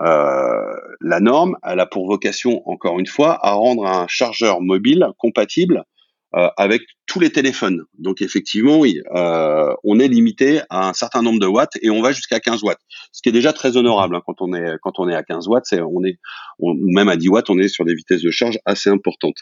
Euh, 0.00 0.74
la 1.00 1.20
norme, 1.20 1.56
elle 1.62 1.78
a 1.78 1.86
pour 1.86 2.08
vocation, 2.08 2.62
encore 2.68 2.98
une 2.98 3.06
fois, 3.06 3.38
à 3.46 3.52
rendre 3.52 3.86
un 3.86 4.06
chargeur 4.08 4.60
mobile 4.60 5.08
compatible 5.18 5.84
euh, 6.36 6.48
avec 6.56 6.82
tous 7.06 7.20
les 7.20 7.30
téléphones. 7.30 7.84
Donc 7.98 8.22
effectivement, 8.22 8.82
euh, 9.14 9.74
on 9.84 10.00
est 10.00 10.08
limité 10.08 10.60
à 10.70 10.88
un 10.88 10.92
certain 10.94 11.22
nombre 11.22 11.40
de 11.40 11.46
watts 11.46 11.76
et 11.82 11.90
on 11.90 12.00
va 12.00 12.12
jusqu'à 12.12 12.40
15 12.40 12.62
watts, 12.62 12.80
ce 13.12 13.20
qui 13.22 13.28
est 13.28 13.32
déjà 13.32 13.52
très 13.52 13.76
honorable 13.76 14.16
hein, 14.16 14.22
quand 14.24 14.40
on 14.40 14.54
est 14.54 14.76
quand 14.82 14.98
on 14.98 15.08
est 15.08 15.14
à 15.14 15.22
15 15.22 15.48
watts, 15.48 15.66
c'est 15.66 15.80
on 15.80 16.04
est 16.04 16.18
ou 16.58 16.74
même 16.74 17.08
à 17.08 17.16
10 17.16 17.28
watts, 17.28 17.50
on 17.50 17.58
est 17.58 17.68
sur 17.68 17.84
des 17.84 17.94
vitesses 17.94 18.22
de 18.22 18.30
charge 18.30 18.58
assez 18.64 18.88
importantes. 18.88 19.38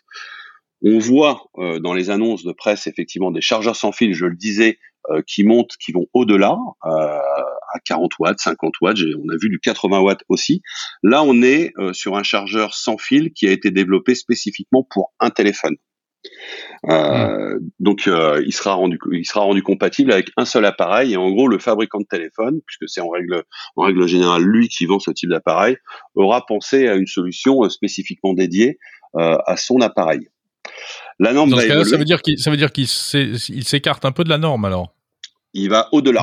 On 0.83 0.99
voit 0.99 1.45
euh, 1.59 1.79
dans 1.79 1.93
les 1.93 2.11
annonces 2.11 2.45
de 2.45 2.53
presse 2.53 2.87
effectivement 2.87 3.31
des 3.31 3.43
chargeurs 3.43 3.77
sans 3.77 3.93
fil, 3.93 4.15
je 4.15 4.25
le 4.25 4.37
disais, 4.37 4.79
euh, 5.11 5.23
qui 5.27 5.45
montent, 5.45 5.77
qui 5.79 5.93
vont 5.93 6.07
au-delà, 6.15 6.57
euh, 6.87 6.89
à 6.89 7.79
40 7.85 8.13
watts, 8.19 8.39
50 8.39 8.73
watts. 8.81 8.99
On 8.99 9.29
a 9.29 9.37
vu 9.41 9.51
du 9.51 9.61
80 9.61 10.01
watts 10.01 10.23
aussi. 10.29 10.63
Là, 11.03 11.23
on 11.23 11.43
est 11.43 11.73
sur 11.93 12.17
un 12.17 12.23
chargeur 12.23 12.75
sans 12.75 12.99
fil 12.99 13.33
qui 13.33 13.47
a 13.47 13.53
été 13.53 13.71
développé 13.71 14.15
spécifiquement 14.15 14.87
pour 14.89 15.13
un 15.21 15.31
téléphone. 15.31 15.77
Euh, 16.89 17.59
donc 17.79 18.07
euh, 18.07 18.43
il 18.47 18.53
sera 18.53 18.73
rendu 18.75 18.99
il 19.13 19.27
sera 19.27 19.41
rendu 19.41 19.63
compatible 19.63 20.13
avec 20.13 20.31
un 20.37 20.45
seul 20.45 20.65
appareil 20.65 21.13
et 21.13 21.17
en 21.17 21.31
gros 21.31 21.47
le 21.47 21.59
fabricant 21.59 22.01
de 22.01 22.07
téléphone 22.07 22.61
puisque 22.67 22.89
c'est 22.89 23.01
en 23.01 23.09
règle 23.09 23.43
en 23.77 23.83
règle 23.85 24.07
générale 24.07 24.43
lui 24.43 24.69
qui 24.69 24.87
vend 24.87 24.99
ce 24.99 25.11
type 25.11 25.31
d'appareil 25.31 25.77
aura 26.15 26.45
pensé 26.47 26.89
à 26.89 26.95
une 26.95 27.07
solution 27.07 27.65
euh, 27.65 27.69
spécifiquement 27.69 28.35
dédiée 28.35 28.79
à 29.15 29.57
son 29.57 29.81
appareil. 29.81 30.29
La 31.19 31.33
norme 31.33 31.51
ça 31.51 31.97
veut 31.97 32.05
dire 32.05 32.23
qu'il 32.23 32.39
ça 32.39 32.51
veut 32.51 32.57
dire 32.57 32.71
qu'il 32.71 32.87
s'écarte 32.87 34.05
un 34.05 34.13
peu 34.13 34.23
de 34.23 34.29
la 34.29 34.39
norme 34.39 34.65
alors? 34.65 34.95
Il 35.53 35.69
va 35.69 35.89
au-delà. 35.91 36.23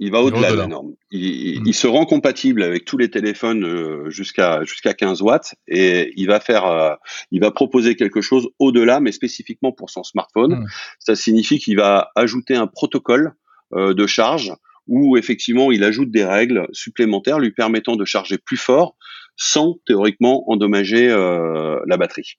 Il 0.00 0.10
va 0.10 0.20
au-delà 0.20 0.50
de 0.50 0.56
la 0.56 0.66
norme. 0.66 0.94
Il, 1.10 1.66
il, 1.66 1.74
se 1.74 1.86
rend 1.86 2.04
compatible 2.04 2.62
avec 2.62 2.84
tous 2.84 2.98
les 2.98 3.10
téléphones 3.10 3.64
euh, 3.64 4.10
jusqu'à 4.10 4.64
jusqu'à 4.64 4.92
15 4.92 5.22
watts 5.22 5.54
et 5.68 6.12
il 6.16 6.26
va 6.26 6.40
faire, 6.40 6.66
euh, 6.66 6.94
il 7.30 7.40
va 7.40 7.52
proposer 7.52 7.94
quelque 7.94 8.20
chose 8.20 8.48
au-delà, 8.58 8.98
mais 8.98 9.12
spécifiquement 9.12 9.70
pour 9.70 9.90
son 9.90 10.02
smartphone. 10.02 10.56
Hmm. 10.56 10.66
Ça 10.98 11.14
signifie 11.14 11.60
qu'il 11.60 11.76
va 11.76 12.10
ajouter 12.16 12.56
un 12.56 12.66
protocole 12.66 13.34
euh, 13.72 13.94
de 13.94 14.06
charge 14.06 14.52
où 14.88 15.16
effectivement 15.16 15.70
il 15.70 15.84
ajoute 15.84 16.10
des 16.10 16.24
règles 16.24 16.66
supplémentaires 16.72 17.38
lui 17.38 17.52
permettant 17.52 17.94
de 17.94 18.04
charger 18.04 18.36
plus 18.36 18.58
fort 18.58 18.96
sans 19.36 19.78
théoriquement 19.86 20.50
endommager 20.50 21.08
la 21.08 21.96
batterie. 21.96 22.34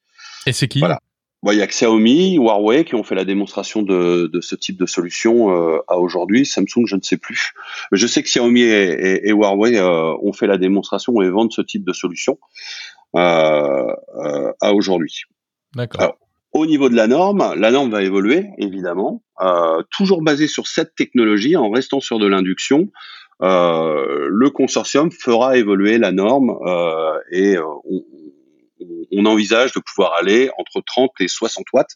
Et 0.46 0.54
c'est 0.54 0.68
qui? 0.68 0.80
Voilà 0.80 1.00
il 1.54 1.60
y 1.60 1.62
a 1.62 1.68
Xiaomi, 1.68 2.36
Huawei 2.36 2.86
qui 2.86 2.96
ont 2.96 3.04
fait 3.04 3.16
la 3.16 3.26
démonstration 3.26 3.82
de, 3.82 4.30
ce 4.42 4.56
type 4.56 4.78
de 4.78 4.86
solution 4.86 5.52
euh, 5.52 5.80
à 5.88 5.98
aujourd'hui. 6.00 6.46
Samsung, 6.46 6.86
je 6.88 6.96
ne 6.96 7.02
sais 7.02 7.18
plus. 7.18 7.54
Je 7.92 8.08
sais 8.08 8.24
que 8.24 8.28
Xiaomi 8.28 8.62
et, 8.62 9.30
Huawei 9.32 9.78
euh, 9.78 10.16
ont 10.22 10.34
fait 10.34 10.48
la 10.48 10.58
démonstration 10.58 11.22
et 11.22 11.30
vendent 11.30 11.52
ce 11.52 11.62
type 11.62 11.86
de 11.86 11.94
solution 11.94 12.40
euh, 13.16 13.94
à 14.62 14.74
aujourd'hui. 14.74 15.24
D'accord. 15.76 16.18
Au 16.54 16.66
niveau 16.66 16.90
de 16.90 16.96
la 16.96 17.08
norme, 17.08 17.54
la 17.58 17.70
norme 17.70 17.92
va 17.92 18.02
évoluer, 18.02 18.48
évidemment, 18.58 19.22
toujours 19.92 20.22
basée 20.22 20.48
sur 20.48 20.68
cette 20.68 20.96
technologie, 20.96 21.58
en 21.58 21.70
restant 21.70 22.00
sur 22.00 22.18
de 22.18 22.28
l'induction. 22.28 22.92
le 23.42 24.50
consortium 24.52 25.12
fera 25.12 25.58
évoluer 25.58 25.98
la 25.98 26.14
norme 26.14 26.58
et 27.30 27.58
on, 27.58 27.82
on 29.12 29.26
envisage 29.26 29.72
de 29.74 29.80
pouvoir 29.80 30.14
aller 30.14 30.50
entre 30.58 30.82
30 30.86 31.12
et 31.20 31.28
60 31.28 31.66
watts, 31.74 31.96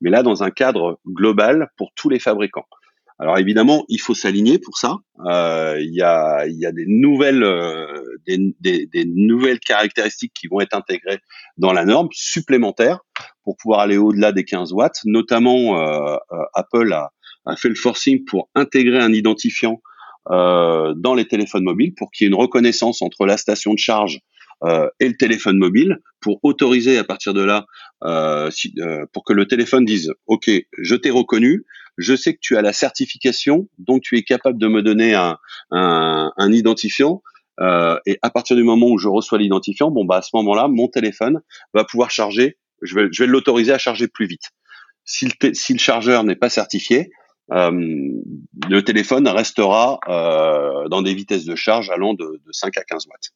mais 0.00 0.10
là 0.10 0.22
dans 0.22 0.42
un 0.42 0.50
cadre 0.50 1.00
global 1.06 1.70
pour 1.76 1.92
tous 1.94 2.08
les 2.08 2.18
fabricants. 2.18 2.66
Alors 3.20 3.36
évidemment, 3.36 3.84
il 3.88 4.00
faut 4.00 4.14
s'aligner 4.14 4.58
pour 4.58 4.78
ça. 4.78 4.96
Euh, 5.26 5.76
il 5.78 5.92
y, 5.92 6.02
a, 6.02 6.46
des 6.46 6.86
nouvelles, 6.86 7.42
euh, 7.42 8.16
des, 8.26 9.04
nouvelles 9.04 9.60
caractéristiques 9.60 10.32
qui 10.32 10.46
vont 10.46 10.60
être 10.60 10.74
intégrées 10.74 11.18
dans 11.58 11.74
la 11.74 11.84
norme 11.84 12.08
supplémentaires 12.12 13.00
pour 13.44 13.58
pouvoir 13.58 13.80
aller 13.80 13.98
au-delà 13.98 14.32
des 14.32 14.44
15 14.44 14.72
watts. 14.72 15.00
Notamment, 15.04 15.78
euh, 15.78 16.16
Apple 16.54 16.90
a, 16.94 17.10
fait 17.56 17.68
le 17.68 17.74
forcing 17.74 18.24
pour 18.24 18.48
intégrer 18.54 18.98
un 18.98 19.12
identifiant 19.12 19.82
dans 20.26 21.14
les 21.14 21.26
téléphones 21.26 21.64
mobiles 21.64 21.92
pour 21.94 22.10
qu'il 22.10 22.24
y 22.24 22.26
ait 22.26 22.32
une 22.32 22.40
reconnaissance 22.40 23.02
entre 23.02 23.26
la 23.26 23.36
station 23.36 23.74
de 23.74 23.78
charge 23.78 24.20
et 24.62 25.08
le 25.08 25.16
téléphone 25.16 25.56
mobile 25.56 26.00
pour 26.20 26.38
autoriser 26.42 26.98
à 26.98 27.04
partir 27.04 27.34
de 27.34 27.42
là, 27.42 27.66
euh, 28.04 28.50
euh, 28.78 29.06
pour 29.12 29.24
que 29.24 29.32
le 29.32 29.46
téléphone 29.46 29.84
dise, 29.84 30.12
OK, 30.26 30.50
je 30.78 30.94
t'ai 30.94 31.10
reconnu, 31.10 31.64
je 31.98 32.14
sais 32.14 32.34
que 32.34 32.38
tu 32.40 32.56
as 32.56 32.62
la 32.62 32.72
certification, 32.72 33.68
donc 33.78 34.02
tu 34.02 34.16
es 34.16 34.22
capable 34.22 34.58
de 34.58 34.68
me 34.68 34.82
donner 34.82 35.14
un, 35.14 35.38
un, 35.70 36.32
un 36.36 36.52
identifiant. 36.52 37.22
Euh, 37.60 37.98
et 38.06 38.18
à 38.22 38.30
partir 38.30 38.56
du 38.56 38.62
moment 38.62 38.88
où 38.88 38.98
je 38.98 39.08
reçois 39.08 39.38
l'identifiant, 39.38 39.90
bon 39.90 40.04
bah 40.04 40.16
à 40.16 40.22
ce 40.22 40.30
moment-là, 40.34 40.68
mon 40.68 40.88
téléphone 40.88 41.40
va 41.74 41.84
pouvoir 41.84 42.10
charger. 42.10 42.56
Je 42.80 42.94
vais, 42.94 43.08
je 43.12 43.22
vais 43.22 43.26
l'autoriser 43.26 43.72
à 43.72 43.78
charger 43.78 44.08
plus 44.08 44.26
vite. 44.26 44.50
Si 45.04 45.26
le, 45.26 45.54
si 45.54 45.72
le 45.74 45.78
chargeur 45.78 46.24
n'est 46.24 46.36
pas 46.36 46.48
certifié, 46.48 47.00
euh, 47.00 47.19
le 47.50 48.80
téléphone 48.82 49.26
restera 49.28 49.98
euh, 50.08 50.88
dans 50.88 51.02
des 51.02 51.14
vitesses 51.14 51.44
de 51.44 51.56
charge 51.56 51.90
allant 51.90 52.14
de, 52.14 52.24
de 52.24 52.52
5 52.52 52.76
à 52.76 52.82
15 52.84 53.06
watts. 53.06 53.30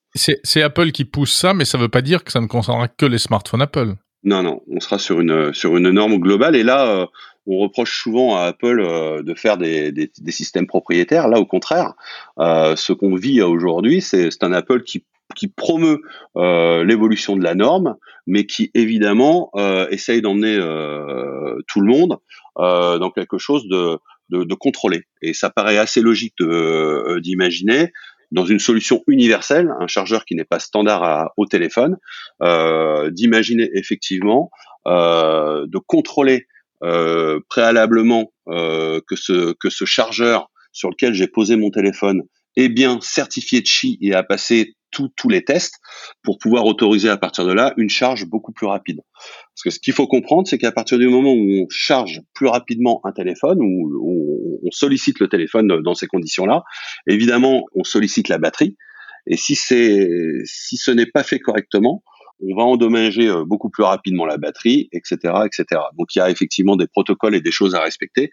C'est 0.45 0.63
Apple 0.63 0.93
qui 0.93 1.05
pousse 1.05 1.33
ça, 1.33 1.55
mais 1.55 1.65
ça 1.65 1.79
ne 1.79 1.83
veut 1.83 1.89
pas 1.89 2.03
dire 2.03 2.25
que 2.25 2.33
ça 2.33 2.41
ne 2.41 2.47
concernera 2.47 2.89
que 2.89 3.07
les 3.07 3.19
smartphones 3.19 3.63
Apple. 3.63 3.95
Non, 4.23 4.43
non, 4.43 4.63
on 4.69 4.81
sera 4.81 4.99
sur 4.99 5.21
une, 5.21 5.53
sur 5.53 5.77
une 5.77 5.91
norme 5.91 6.19
globale. 6.19 6.57
Et 6.57 6.63
là, 6.63 6.87
euh, 6.87 7.07
on 7.47 7.59
reproche 7.59 8.03
souvent 8.03 8.37
à 8.37 8.45
Apple 8.45 9.23
de 9.23 9.35
faire 9.35 9.59
des, 9.59 9.93
des, 9.93 10.11
des, 10.19 10.33
systèmes 10.33 10.67
propriétaires. 10.67 11.29
Là, 11.29 11.39
au 11.39 11.45
contraire, 11.45 11.93
ce 12.39 12.93
qu'on 12.95 13.17
vit 13.17 13.43
aujourd'hui, 13.43 14.01
c'est 14.01 14.43
un 14.43 14.53
Apple 14.53 14.83
qui 14.83 15.05
qui 15.35 15.49
promeut 15.49 16.03
euh, 16.37 16.85
l'évolution 16.85 17.37
de 17.37 17.43
la 17.43 17.55
norme, 17.55 17.97
mais 18.27 18.47
qui 18.47 18.71
évidemment 18.75 19.51
euh, 19.57 19.89
essaye 19.91 20.23
d'emmener 20.23 20.57
euh, 20.57 21.61
tout 21.67 21.81
le 21.81 21.87
monde 21.87 22.19
euh, 22.59 22.99
dans 22.99 23.11
quelque 23.11 23.39
chose 23.39 23.67
de, 23.69 23.99
de, 24.31 24.45
de, 24.45 24.55
contrôlé. 24.55 25.03
Et 25.23 25.35
ça 25.35 25.51
paraît 25.51 25.79
assez 25.79 26.01
logique 26.01 26.35
euh, 26.41 27.21
d'imaginer 27.21 27.93
dans 28.31 28.45
une 28.45 28.59
solution 28.59 29.03
universelle, 29.07 29.73
un 29.81 29.87
chargeur 29.87 30.25
qui 30.25 30.35
n'est 30.35 30.45
pas 30.45 30.59
standard 30.59 31.05
à, 31.05 31.33
au 31.37 31.47
téléphone, 31.47 31.97
euh, 32.43 33.11
d'imaginer 33.11 33.71
effectivement 33.75 34.51
de 34.87 35.79
contrôler 35.79 36.47
préalablement 37.49 38.31
que 38.47 39.17
ce 39.17 39.55
que 39.55 39.71
ce 39.71 39.87
chargeur 39.87 40.51
sur 40.73 40.91
lequel 40.91 41.15
j'ai 41.15 41.27
posé 41.27 41.57
mon 41.57 41.71
téléphone 41.71 42.23
est 42.57 42.69
bien 42.69 42.99
certifié 43.01 43.63
de 43.63 43.67
Qi 43.67 43.99
et 44.03 44.13
a 44.15 44.23
passé 44.23 44.75
tous 44.95 45.29
les 45.29 45.45
tests 45.45 45.81
pour 46.23 46.39
pouvoir 46.39 46.65
autoriser 46.65 47.09
à 47.09 47.17
partir 47.17 47.45
de 47.47 47.53
là 47.53 47.75
une 47.77 47.91
charge 47.91 48.27
beaucoup 48.27 48.53
plus 48.53 48.67
rapide. 48.67 49.01
Parce 49.15 49.63
que 49.65 49.71
ce 49.71 49.79
qu'il 49.79 49.93
faut 49.93 50.07
comprendre, 50.07 50.49
c'est 50.49 50.59
qu'à 50.59 50.73
partir 50.73 50.99
du 50.99 51.09
moment 51.09 51.33
où 51.33 51.63
on 51.63 51.67
charge 51.69 52.21
plus 52.35 52.47
rapidement 52.47 53.01
un 53.05 53.13
téléphone, 53.13 53.59
ou 53.61 54.61
on 54.63 54.71
sollicite 54.71 55.21
le 55.21 55.29
téléphone 55.29 55.83
dans 55.83 55.95
ces 55.95 56.07
conditions-là, 56.07 56.63
évidemment, 57.07 57.65
on 57.75 57.85
sollicite 57.85 58.29
la 58.29 58.39
batterie. 58.39 58.77
Et 59.27 59.37
si 59.37 59.55
c'est, 59.55 60.09
si 60.45 60.77
ce 60.77 60.91
n'est 60.91 61.07
pas 61.07 61.23
fait 61.23 61.39
correctement, 61.39 62.03
on 62.41 62.57
va 62.57 62.63
endommager 62.65 63.33
beaucoup 63.47 63.71
plus 63.71 63.85
rapidement 63.85 64.27
la 64.27 64.37
batterie, 64.37 64.89
etc., 64.93 65.17
etc. 65.47 65.81
Donc 65.99 66.15
il 66.15 66.19
y 66.19 66.23
a 66.23 66.31
effectivement 66.31 66.77
des 66.77 66.87
protocoles 66.87 67.35
et 67.35 67.41
des 67.41 67.53
choses 67.53 67.75
à 67.75 67.81
respecter. 67.81 68.31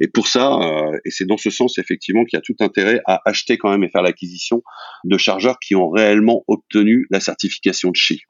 Et 0.00 0.08
pour 0.08 0.28
ça, 0.28 0.58
et 1.04 1.10
c'est 1.10 1.26
dans 1.26 1.36
ce 1.36 1.50
sens 1.50 1.78
effectivement 1.78 2.24
qu'il 2.24 2.36
y 2.36 2.40
a 2.40 2.42
tout 2.42 2.56
intérêt 2.60 3.00
à 3.06 3.20
acheter 3.24 3.56
quand 3.56 3.70
même 3.70 3.84
et 3.84 3.88
faire 3.88 4.02
l'acquisition 4.02 4.62
de 5.04 5.18
chargeurs 5.18 5.58
qui 5.58 5.74
ont 5.74 5.88
réellement 5.88 6.44
obtenu 6.48 7.06
la 7.10 7.20
certification 7.20 7.90
de 7.90 7.98
Qi. 7.98 8.20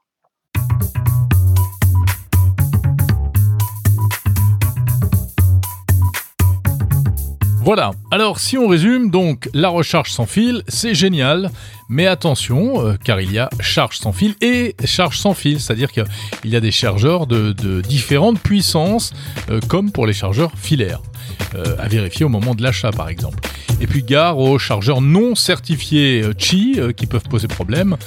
Voilà, 7.65 7.93
alors 8.11 8.37
si 8.37 8.59
on 8.59 8.67
résume, 8.67 9.09
donc 9.09 9.49
la 9.55 9.69
recharge 9.69 10.11
sans 10.11 10.27
fil, 10.27 10.61
c'est 10.67 10.93
génial, 10.93 11.49
mais 11.89 12.05
attention, 12.05 12.85
euh, 12.85 12.93
car 13.03 13.19
il 13.19 13.31
y 13.31 13.39
a 13.39 13.49
charge 13.59 13.97
sans 13.97 14.11
fil 14.11 14.35
et 14.39 14.75
charge 14.85 15.17
sans 15.17 15.33
fil, 15.33 15.59
c'est-à-dire 15.59 15.91
qu'il 15.91 16.05
y 16.43 16.55
a 16.55 16.59
des 16.59 16.69
chargeurs 16.69 17.25
de, 17.25 17.81
différentes 17.81 18.39
puissances, 18.39 19.13
euh, 19.49 19.59
comme 19.67 19.91
pour 19.91 20.05
les 20.05 20.13
chargeurs 20.13 20.51
filaires, 20.55 21.01
euh, 21.55 21.75
à 21.79 21.87
vérifier 21.87 22.25
au 22.25 22.29
moment 22.29 22.55
de 22.55 22.63
l'achat 22.63 22.91
par 22.91 23.09
exemple. 23.09 23.39
Et 23.81 23.87
puis 23.87 24.03
gare 24.03 24.37
aux 24.37 24.57
chargeurs 24.57 25.01
non 25.01 25.35
certifiés 25.35 26.21
euh, 26.23 26.33
Qi 26.33 26.75
euh, 26.77 26.91
qui 26.91 27.07
peuvent 27.07 27.27
poser 27.29 27.47
problème. 27.47 27.97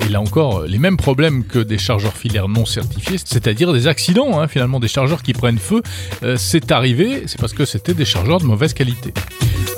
Et 0.00 0.08
là 0.08 0.20
encore, 0.20 0.62
les 0.62 0.78
mêmes 0.78 0.96
problèmes 0.96 1.44
que 1.44 1.58
des 1.58 1.78
chargeurs 1.78 2.16
filaires 2.16 2.48
non 2.48 2.66
certifiés, 2.66 3.18
c'est-à-dire 3.22 3.72
des 3.72 3.86
accidents, 3.86 4.40
hein, 4.40 4.48
finalement 4.48 4.80
des 4.80 4.88
chargeurs 4.88 5.22
qui 5.22 5.32
prennent 5.32 5.58
feu. 5.58 5.82
C'est 6.36 6.72
arrivé, 6.72 7.24
c'est 7.26 7.40
parce 7.40 7.52
que 7.52 7.64
c'était 7.64 7.94
des 7.94 8.04
chargeurs 8.04 8.38
de 8.38 8.44
mauvaise 8.44 8.74
qualité. 8.74 9.12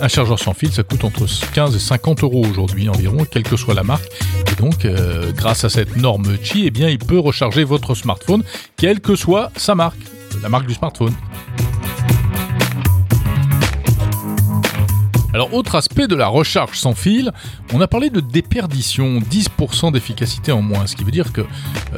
Un 0.01 0.09
chargeur 0.09 0.39
sans 0.39 0.55
fil, 0.55 0.73
ça 0.73 0.83
coûte 0.83 1.05
entre 1.05 1.27
15 1.53 1.75
et 1.75 1.79
50 1.79 2.23
euros 2.23 2.45
aujourd'hui 2.49 2.89
environ, 2.89 3.25
quelle 3.31 3.43
que 3.43 3.57
soit 3.57 3.75
la 3.75 3.83
marque. 3.83 4.07
Et 4.53 4.61
donc, 4.61 4.87
grâce 5.35 5.65
à 5.65 5.69
cette 5.69 5.97
norme 5.97 6.37
Qi, 6.39 6.65
eh 6.67 6.71
bien, 6.71 6.89
il 6.89 6.99
peut 6.99 7.19
recharger 7.19 7.65
votre 7.65 7.95
smartphone, 7.95 8.43
quelle 8.77 9.01
que 9.01 9.17
soit 9.17 9.51
sa 9.57 9.75
marque, 9.75 9.99
la 10.43 10.49
marque 10.49 10.67
du 10.67 10.75
smartphone. 10.75 11.15
Alors, 15.37 15.53
autre 15.53 15.75
aspect 15.75 16.07
de 16.07 16.15
la 16.15 16.29
recharge 16.29 16.79
sans 16.79 16.95
fil, 16.95 17.31
on 17.75 17.83
a 17.83 17.87
parlé 17.87 18.09
de 18.09 18.21
déperdition, 18.21 19.19
10% 19.19 19.93
d'efficacité 19.93 20.51
en 20.51 20.63
moins, 20.63 20.87
ce 20.87 20.97
qui 20.97 21.05
veut 21.05 21.11
dire 21.11 21.31
que 21.31 21.43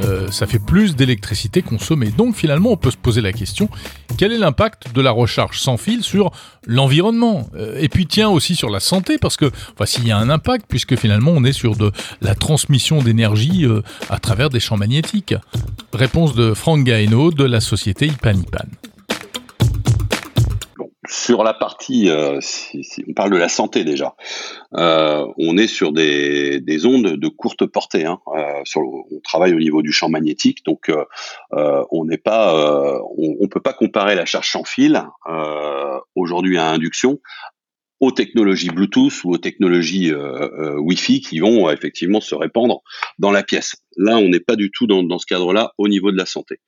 euh, 0.02 0.28
ça 0.32 0.48
fait 0.48 0.58
plus 0.58 0.96
d'électricité 0.96 1.62
consommée. 1.62 2.10
Donc 2.10 2.34
finalement, 2.34 2.70
on 2.70 2.76
peut 2.76 2.90
se 2.90 2.96
poser 2.96 3.20
la 3.20 3.32
question, 3.32 3.70
quel 4.16 4.32
est 4.32 4.38
l'impact 4.38 4.92
de 4.92 5.00
la 5.00 5.12
recharge 5.12 5.60
sans 5.60 5.76
fil 5.76 6.02
sur 6.02 6.32
l'environnement? 6.66 7.48
Euh, 7.54 7.78
Et 7.78 7.88
puis 7.88 8.08
tiens 8.08 8.28
aussi 8.28 8.56
sur 8.56 8.70
la 8.70 8.80
santé, 8.80 9.18
parce 9.18 9.36
que 9.36 9.52
voici, 9.76 10.00
il 10.02 10.08
y 10.08 10.10
a 10.10 10.18
un 10.18 10.30
impact, 10.30 10.66
puisque 10.68 10.96
finalement 10.96 11.30
on 11.30 11.44
est 11.44 11.52
sur 11.52 11.76
de 11.76 11.92
la 12.20 12.34
transmission 12.34 13.02
d'énergie 13.02 13.66
euh, 13.66 13.82
à 14.10 14.18
travers 14.18 14.50
des 14.50 14.58
champs 14.58 14.76
magnétiques. 14.76 15.36
Réponse 15.92 16.34
de 16.34 16.54
Frank 16.54 16.82
Gaeno 16.82 17.30
de 17.30 17.44
la 17.44 17.60
société 17.60 18.06
Ipanipan. 18.06 18.66
Sur 21.24 21.42
la 21.42 21.52
partie, 21.52 22.08
euh, 22.10 22.38
on 23.08 23.12
parle 23.12 23.32
de 23.32 23.36
la 23.36 23.48
santé 23.48 23.82
déjà, 23.82 24.14
euh, 24.74 25.26
on 25.36 25.58
est 25.58 25.66
sur 25.66 25.92
des, 25.92 26.86
ondes 26.86 27.16
de 27.16 27.28
courte 27.28 27.66
portée. 27.66 28.04
Hein, 28.04 28.20
euh, 28.28 28.62
on 28.76 29.20
travaille 29.24 29.52
au 29.52 29.58
niveau 29.58 29.82
du 29.82 29.90
champ 29.90 30.08
magnétique, 30.08 30.64
donc 30.64 30.92
on 31.50 32.04
n'est 32.04 32.18
peut 32.18 33.60
pas 33.60 33.72
comparer 33.72 34.14
la 34.14 34.26
charge 34.26 34.48
sans 34.48 34.64
fil 34.64 35.02
aujourd'hui 36.14 36.56
à 36.56 36.68
induction 36.70 37.20
aux 38.00 38.12
technologies 38.12 38.70
Bluetooth 38.70 39.24
ou 39.24 39.32
aux 39.32 39.38
technologies 39.38 40.12
Wi-Fi 40.12 41.20
qui 41.20 41.40
vont 41.40 41.68
effectivement 41.68 42.20
se 42.20 42.36
répandre 42.36 42.82
dans 43.18 43.32
la 43.32 43.42
pièce. 43.42 43.74
Là, 43.96 44.18
on 44.18 44.28
n'est 44.28 44.38
pas 44.38 44.54
du 44.54 44.70
tout 44.70 44.86
dans, 44.86 45.02
dans 45.02 45.18
ce 45.18 45.26
cadre-là 45.26 45.72
au 45.78 45.88
niveau 45.88 46.12
de 46.12 46.16
la 46.16 46.26
santé. 46.26 46.60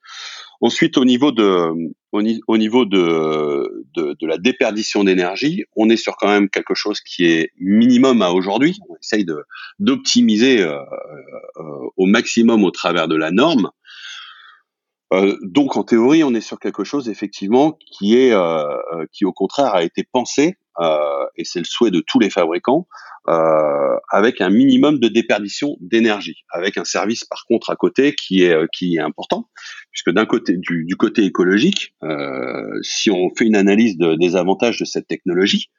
Ensuite, 0.60 0.98
au 0.98 1.04
niveau 1.04 1.30
de, 1.30 1.72
au, 2.12 2.22
niveau 2.58 2.84
de, 2.84 3.86
de, 3.94 4.26
la 4.26 4.38
déperdition 4.38 5.04
d'énergie, 5.04 5.64
on 5.76 5.88
est 5.88 5.96
sur 5.96 6.16
quand 6.16 6.28
même 6.28 6.48
quelque 6.48 6.74
chose 6.74 7.00
qui 7.00 7.26
est 7.26 7.52
minimum 7.58 8.22
à 8.22 8.30
aujourd'hui. 8.30 8.78
On 8.88 8.96
essaye 8.96 9.24
d'optimiser 9.78 10.60
euh, 10.62 10.78
euh, 11.56 11.62
au 11.96 12.06
maximum 12.06 12.64
au 12.64 12.70
travers 12.70 13.06
de 13.06 13.16
la 13.16 13.30
norme. 13.30 13.70
Euh, 15.12 15.36
donc 15.42 15.76
en 15.76 15.82
théorie, 15.82 16.22
on 16.22 16.34
est 16.34 16.40
sur 16.40 16.58
quelque 16.58 16.84
chose 16.84 17.08
effectivement 17.08 17.78
qui 17.80 18.16
est 18.16 18.34
qui 19.12 19.24
au 19.24 19.32
contraire 19.32 19.74
a 19.74 19.82
été 19.82 20.04
pensé 20.04 20.56
et 21.36 21.44
c'est 21.44 21.58
le 21.58 21.64
souhait 21.64 21.90
de 21.90 22.00
tous 22.00 22.18
les 22.18 22.30
fabricants 22.30 22.86
euh, 23.28 23.96
avec 24.10 24.40
un 24.40 24.50
minimum 24.50 24.98
de 24.98 25.08
déperdition 25.08 25.76
d'énergie, 25.80 26.44
avec 26.50 26.78
un 26.78 26.84
service 26.84 27.24
par 27.24 27.44
contre 27.46 27.70
à 27.70 27.76
côté 27.76 28.14
qui 28.14 28.42
est 28.44 28.56
qui 28.72 28.96
est 28.96 29.00
important, 29.00 29.48
puisque 29.92 30.10
d'un 30.10 30.26
côté 30.26 30.56
du, 30.56 30.96
côté 30.96 31.24
écologique, 31.24 31.94
euh, 32.02 32.78
si 32.82 33.10
on 33.10 33.30
fait 33.36 33.46
une 33.46 33.56
analyse 33.56 33.96
de, 33.96 34.14
des 34.14 34.36
avantages 34.36 34.78
de 34.78 34.84
cette 34.84 35.06
technologie, 35.06 35.70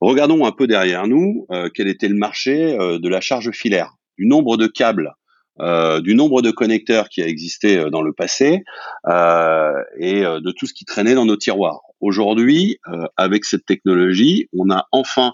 regardons 0.00 0.44
un 0.44 0.52
peu 0.52 0.66
derrière 0.66 1.06
nous 1.06 1.46
euh, 1.50 1.68
quel 1.72 1.88
était 1.88 2.08
le 2.08 2.16
marché 2.16 2.78
euh, 2.78 2.98
de 2.98 3.08
la 3.08 3.20
charge 3.20 3.50
filaire, 3.52 3.94
du 4.18 4.26
nombre 4.26 4.56
de 4.56 4.66
câbles 4.66 5.14
euh, 5.60 6.00
du 6.00 6.14
nombre 6.14 6.40
de 6.42 6.50
connecteurs 6.50 7.08
qui 7.08 7.22
a 7.22 7.26
existé 7.26 7.78
euh, 7.78 7.90
dans 7.90 8.02
le 8.02 8.12
passé 8.12 8.64
euh, 9.08 9.72
et 9.98 10.22
de 10.22 10.50
tout 10.52 10.66
ce 10.66 10.74
qui 10.74 10.84
traînait 10.84 11.14
dans 11.14 11.26
nos 11.26 11.36
tiroirs. 11.36 11.80
Aujourd'hui, 12.00 12.78
avec 13.16 13.44
cette 13.44 13.66
technologie, 13.66 14.48
on 14.56 14.70
a 14.70 14.86
enfin 14.92 15.32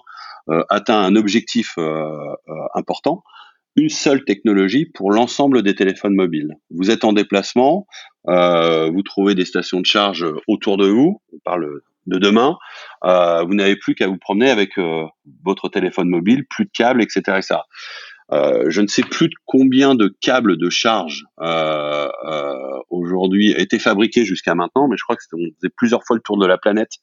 atteint 0.69 0.99
un 0.99 1.15
objectif 1.15 1.77
important, 2.73 3.23
une 3.75 3.89
seule 3.89 4.23
technologie 4.25 4.85
pour 4.85 5.11
l'ensemble 5.11 5.61
des 5.61 5.75
téléphones 5.75 6.15
mobiles. 6.15 6.55
Vous 6.71 6.89
êtes 6.89 7.03
en 7.03 7.13
déplacement, 7.13 7.85
vous 8.25 9.01
trouvez 9.03 9.35
des 9.35 9.45
stations 9.45 9.79
de 9.79 9.85
charge 9.85 10.25
autour 10.47 10.77
de 10.77 10.87
vous, 10.87 11.21
on 11.33 11.39
parle 11.45 11.81
de 12.07 12.17
demain, 12.17 12.57
vous 13.03 13.53
n'avez 13.53 13.75
plus 13.75 13.93
qu'à 13.93 14.07
vous 14.07 14.17
promener 14.17 14.49
avec 14.49 14.71
votre 15.43 15.69
téléphone 15.69 16.09
mobile, 16.09 16.45
plus 16.49 16.65
de 16.65 16.71
câbles, 16.73 17.03
etc. 17.03 17.37
etc. 17.37 17.59
Euh, 18.31 18.65
je 18.69 18.81
ne 18.81 18.87
sais 18.87 19.03
plus 19.03 19.29
combien 19.45 19.93
de 19.93 20.13
câbles 20.19 20.57
de 20.57 20.69
charge 20.69 21.25
euh, 21.41 22.09
euh, 22.25 22.79
aujourd'hui 22.89 23.51
été 23.51 23.77
fabriqués 23.77 24.25
jusqu'à 24.25 24.55
maintenant, 24.55 24.87
mais 24.87 24.97
je 24.97 25.03
crois 25.03 25.15
que 25.15 25.21
on 25.33 25.37
faisait 25.37 25.73
plusieurs 25.75 26.03
fois 26.03 26.15
le 26.15 26.21
tour 26.23 26.39
de 26.39 26.47
la 26.47 26.57
planète 26.57 26.93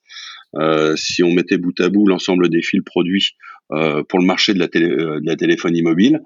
euh, 0.57 0.97
si 0.97 1.23
on 1.23 1.33
mettait 1.33 1.59
bout 1.59 1.79
à 1.81 1.89
bout 1.89 2.07
l'ensemble 2.09 2.49
des 2.49 2.61
fils 2.61 2.83
produits 2.85 3.31
euh, 3.71 4.03
pour 4.09 4.19
le 4.19 4.27
marché 4.27 4.53
de 4.53 4.59
la, 4.59 4.69
télé, 4.69 4.89
de 4.89 5.25
la 5.25 5.37
téléphonie 5.37 5.83
mobile. 5.83 6.21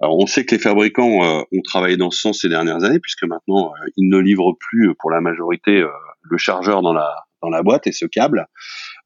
Alors, 0.00 0.18
on 0.18 0.26
sait 0.26 0.44
que 0.44 0.54
les 0.54 0.60
fabricants 0.60 1.44
ont 1.50 1.62
travaillé 1.64 1.96
dans 1.96 2.10
ce 2.10 2.20
sens 2.20 2.42
ces 2.42 2.50
dernières 2.50 2.84
années, 2.84 3.00
puisque 3.00 3.24
maintenant 3.24 3.72
ils 3.96 4.10
ne 4.10 4.18
livrent 4.18 4.52
plus 4.60 4.94
pour 4.98 5.10
la 5.10 5.22
majorité 5.22 5.82
le 6.22 6.36
chargeur 6.36 6.82
dans 6.82 6.92
la 6.92 7.14
dans 7.42 7.48
la 7.48 7.62
boîte 7.62 7.86
et 7.86 7.92
ce 7.92 8.06
câble. 8.06 8.46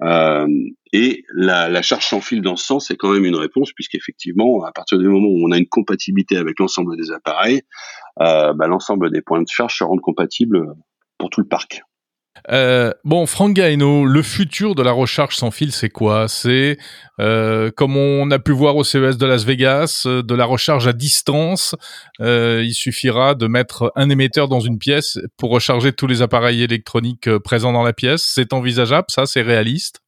Euh, 0.03 0.49
et 0.93 1.25
la, 1.35 1.83
charge 1.83 2.07
sans 2.07 2.21
fil 2.21 2.43
dans 2.43 2.57
ce 2.57 2.65
sens 2.65 2.91
est 2.91 2.97
quand 2.97 3.13
même 3.13 3.25
une 3.25 3.37
réponse, 3.37 3.73
puisqu'effectivement, 3.73 4.65
à 4.65 4.73
partir 4.73 4.99
du 4.99 5.09
moment 5.09 5.29
où 5.29 5.47
on 5.47 5.53
a 5.53 5.59
une 5.59 5.69
compatibilité 5.69 6.37
avec 6.37 6.59
l'ensemble 6.59 6.97
des 6.97 7.13
appareils, 7.13 7.63
euh, 8.21 8.53
bah, 8.55 8.67
l'ensemble 8.67 9.11
des 9.11 9.23
points 9.23 9.43
de 9.43 9.49
charge 9.49 9.77
se 9.77 9.85
rendent 9.85 10.01
compatibles 10.01 10.75
pour 11.19 11.31
tout 11.31 11.41
le 11.41 11.49
parc. 11.49 11.83
Euh, 12.51 12.93
bon, 13.05 13.27
Franck 13.27 13.55
Gaino, 13.55 14.05
le 14.07 14.23
futur 14.23 14.75
de 14.75 14.83
la 14.83 14.93
recharge 14.93 15.37
sans 15.37 15.51
fil, 15.51 15.73
c'est 15.73 15.91
quoi? 15.91 16.29
C'est, 16.29 16.79
euh, 17.21 17.71
comme 17.71 17.97
on 17.97 18.31
a 18.31 18.39
pu 18.39 18.53
voir 18.53 18.77
au 18.77 18.85
CES 18.85 19.19
de 19.19 19.27
Las 19.27 19.45
Vegas, 19.45 20.05
euh, 20.07 20.23
de 20.23 20.35
la 20.35 20.45
recharge 20.45 20.87
à 20.87 20.93
distance. 20.93 21.75
Euh, 22.21 22.63
il 22.65 22.75
suffira 22.75 23.35
de 23.35 23.47
mettre 23.47 23.93
un 23.97 24.09
émetteur 24.11 24.49
dans 24.49 24.61
une 24.61 24.79
pièce 24.79 25.19
pour 25.37 25.51
recharger 25.51 25.93
tous 25.93 26.07
les 26.07 26.23
appareils 26.23 26.63
électroniques 26.63 27.29
euh, 27.29 27.39
présents 27.41 27.73
dans 27.73 27.83
la 27.83 27.93
pièce. 27.93 28.23
C'est 28.35 28.53
envisageable, 28.53 29.07
ça 29.11 29.27
C'est 29.27 29.43
réaliste? 29.43 30.01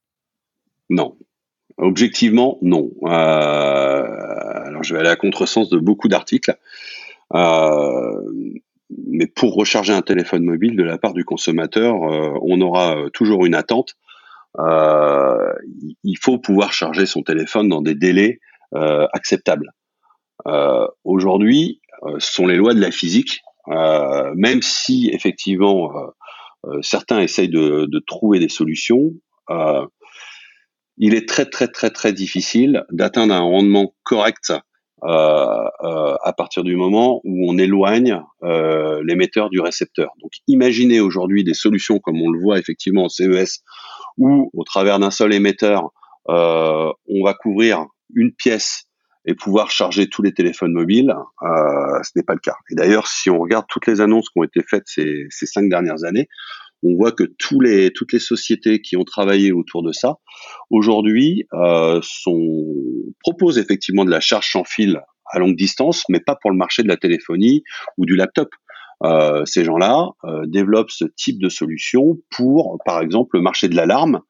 Non. 0.89 1.15
Objectivement, 1.77 2.59
non. 2.61 2.91
alors, 3.03 4.83
je 4.83 4.93
vais 4.93 4.99
aller 4.99 5.09
à 5.09 5.15
contresens 5.15 5.69
de 5.69 5.79
beaucoup 5.79 6.07
d'articles. 6.07 6.55
Mais 9.07 9.27
pour 9.27 9.55
recharger 9.55 9.93
un 9.93 10.01
téléphone 10.01 10.43
mobile 10.43 10.75
de 10.75 10.83
la 10.83 10.97
part 10.97 11.13
du 11.13 11.23
consommateur, 11.25 12.03
euh, 12.03 12.33
on 12.41 12.61
aura 12.61 12.97
euh, 12.97 13.09
toujours 13.09 13.45
une 13.45 13.55
attente. 13.55 13.95
Euh, 14.59 15.53
il 16.03 16.17
faut 16.19 16.37
pouvoir 16.37 16.73
charger 16.73 17.05
son 17.05 17.23
téléphone 17.23 17.69
dans 17.69 17.81
des 17.81 17.95
délais 17.95 18.39
acceptables. 19.13 19.71
Aujourd'hui, 21.03 21.79
ce 22.17 22.33
sont 22.33 22.47
les 22.47 22.55
lois 22.55 22.73
de 22.73 22.81
la 22.81 22.89
physique. 22.89 23.41
même 23.67 24.63
si 24.63 25.11
effectivement 25.13 25.91
certains 26.81 27.19
essayent 27.19 27.49
de, 27.49 27.99
trouver 28.07 28.39
des 28.39 28.49
solutions, 28.49 29.11
il 30.97 31.13
est 31.13 31.29
très 31.29 31.45
très 31.45 31.67
très 31.67 31.91
très 31.91 32.13
difficile 32.13 32.83
d'atteindre 32.91 33.35
un 33.35 33.41
rendement 33.41 33.93
correct 34.01 34.53
à 35.05 36.33
partir 36.37 36.63
du 36.63 36.75
moment 36.75 37.21
où 37.23 37.49
on 37.49 37.57
éloigne 37.57 38.21
euh, 38.43 39.01
l'émetteur 39.05 39.49
du 39.49 39.59
récepteur. 39.59 40.11
Donc 40.21 40.31
imaginez 40.47 40.99
aujourd'hui 40.99 41.43
des 41.43 41.53
solutions 41.53 41.99
comme 41.99 42.21
on 42.21 42.29
le 42.29 42.39
voit 42.39 42.59
effectivement 42.59 43.05
au 43.05 43.09
CES, 43.09 43.63
où 44.17 44.49
au 44.53 44.63
travers 44.63 44.99
d'un 44.99 45.11
seul 45.11 45.33
émetteur, 45.33 45.89
on 46.27 47.23
va 47.23 47.33
couvrir 47.33 47.85
une 48.15 48.33
pièce 48.33 48.87
et 49.25 49.35
pouvoir 49.35 49.71
charger 49.71 50.09
tous 50.09 50.21
les 50.21 50.33
téléphones 50.33 50.73
mobiles, 50.73 51.15
euh, 51.43 51.99
ce 52.03 52.11
n'est 52.15 52.23
pas 52.23 52.33
le 52.33 52.39
cas. 52.39 52.55
Et 52.69 52.75
d'ailleurs, 52.75 53.07
si 53.07 53.29
on 53.29 53.39
regarde 53.39 53.65
toutes 53.69 53.87
les 53.87 54.01
annonces 54.01 54.29
qui 54.29 54.39
ont 54.39 54.43
été 54.43 54.61
faites 54.67 54.83
ces 54.85 55.27
cinq 55.29 55.69
dernières 55.69 56.03
années, 56.03 56.27
on 56.83 56.95
voit 56.95 57.11
que 57.11 57.23
tous 57.23 57.59
les, 57.59 57.91
toutes 57.91 58.13
les 58.13 58.19
sociétés 58.19 58.81
qui 58.81 58.97
ont 58.97 59.03
travaillé 59.03 59.51
autour 59.51 59.83
de 59.83 59.91
ça, 59.91 60.17
aujourd'hui, 60.69 61.45
euh, 61.53 62.01
proposent 63.21 63.57
effectivement 63.57 64.05
de 64.05 64.11
la 64.11 64.19
charge 64.19 64.51
sans 64.51 64.63
fil 64.63 65.01
à 65.31 65.39
longue 65.39 65.55
distance, 65.55 66.03
mais 66.09 66.19
pas 66.19 66.35
pour 66.35 66.51
le 66.51 66.57
marché 66.57 66.83
de 66.83 66.87
la 66.87 66.97
téléphonie 66.97 67.63
ou 67.97 68.05
du 68.05 68.15
laptop. 68.15 68.49
Euh, 69.03 69.43
ces 69.45 69.65
gens-là 69.65 70.09
euh, 70.25 70.45
développent 70.45 70.91
ce 70.91 71.05
type 71.05 71.41
de 71.41 71.49
solution 71.49 72.19
pour, 72.29 72.79
par 72.85 73.01
exemple, 73.01 73.37
le 73.37 73.41
marché 73.41 73.67
de 73.67 73.75
l'alarme, 73.75 74.21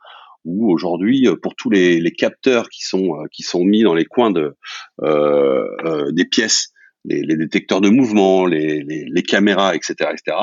où 0.45 0.71
aujourd'hui, 0.71 1.27
pour 1.41 1.55
tous 1.55 1.69
les, 1.69 2.11
capteurs 2.11 2.69
qui 2.69 2.83
sont 2.83 3.13
qui 3.31 3.43
sont 3.43 3.63
mis 3.63 3.83
dans 3.83 3.93
les 3.93 4.03
coins 4.03 4.31
de 4.31 4.57
des 6.11 6.25
pièces, 6.25 6.73
les, 7.05 7.35
détecteurs 7.35 7.81
de 7.81 7.89
mouvement, 7.89 8.45
les, 8.45 9.23
caméras, 9.27 9.75
etc., 9.75 10.11
etc., 10.11 10.37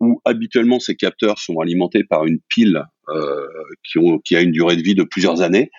où 0.00 0.20
habituellement 0.24 0.80
ces 0.80 0.96
capteurs 0.96 1.38
sont 1.38 1.58
alimentés 1.60 2.04
par 2.04 2.26
une 2.26 2.38
pile 2.48 2.84
qui, 3.84 3.98
ont, 3.98 4.18
qui 4.18 4.36
a 4.36 4.40
une 4.40 4.52
durée 4.52 4.76
de 4.76 4.82
vie 4.82 4.94
de 4.94 5.04
plusieurs 5.04 5.42
années. 5.42 5.70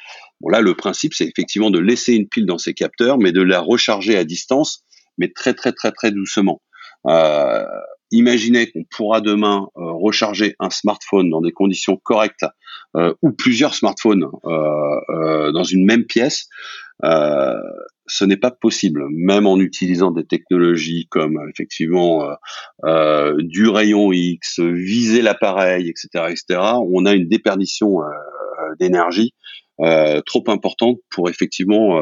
Bon 0.42 0.50
là, 0.50 0.62
le 0.62 0.76
principe, 0.76 1.14
c'est 1.14 1.26
effectivement 1.26 1.72
de 1.72 1.80
laisser 1.80 2.14
une 2.14 2.28
pile 2.28 2.46
dans 2.46 2.58
ces 2.58 2.74
capteurs, 2.74 3.18
mais 3.18 3.32
de 3.32 3.42
la 3.42 3.60
recharger 3.60 4.18
à 4.18 4.24
distance, 4.24 4.84
mais 5.18 5.32
très 5.34 5.54
très 5.54 5.72
très 5.72 5.92
très 5.92 6.12
doucement. 6.12 6.62
Euh, 7.08 7.66
imaginez 8.12 8.72
qu'on 8.72 8.84
pourra 8.90 9.22
demain 9.22 9.68
euh, 9.78 9.92
recharger 9.92 10.56
un 10.60 10.70
smartphone 10.70 11.30
dans 11.30 11.42
des 11.42 11.52
conditions 11.52 11.98
correctes 11.98 12.46
euh, 12.96 13.14
ou 13.22 13.32
plusieurs 13.32 13.76
smartphones 13.76 14.26
dans 14.44 15.64
une 15.64 15.86
même 15.86 16.06
pièce. 16.06 16.48
ce 17.04 18.24
n'est 18.24 18.38
pas 18.38 18.52
possible, 18.52 19.06
même 19.10 19.46
en 19.46 19.60
utilisant 19.60 20.12
des 20.12 20.26
technologies 20.26 21.08
comme 21.10 21.38
effectivement 21.50 22.30
du 23.40 23.68
rayon 23.68 24.12
X, 24.14 24.60
viser 24.60 25.22
l'appareil, 25.22 25.90
etc., 25.90 26.26
etc. 26.30 26.62
On 26.90 27.06
a 27.06 27.14
une 27.14 27.28
déperdition 27.28 28.00
d'énergie 28.80 29.34
trop 30.26 30.44
importante 30.48 30.98
pour 31.10 31.30
effectivement 31.30 32.02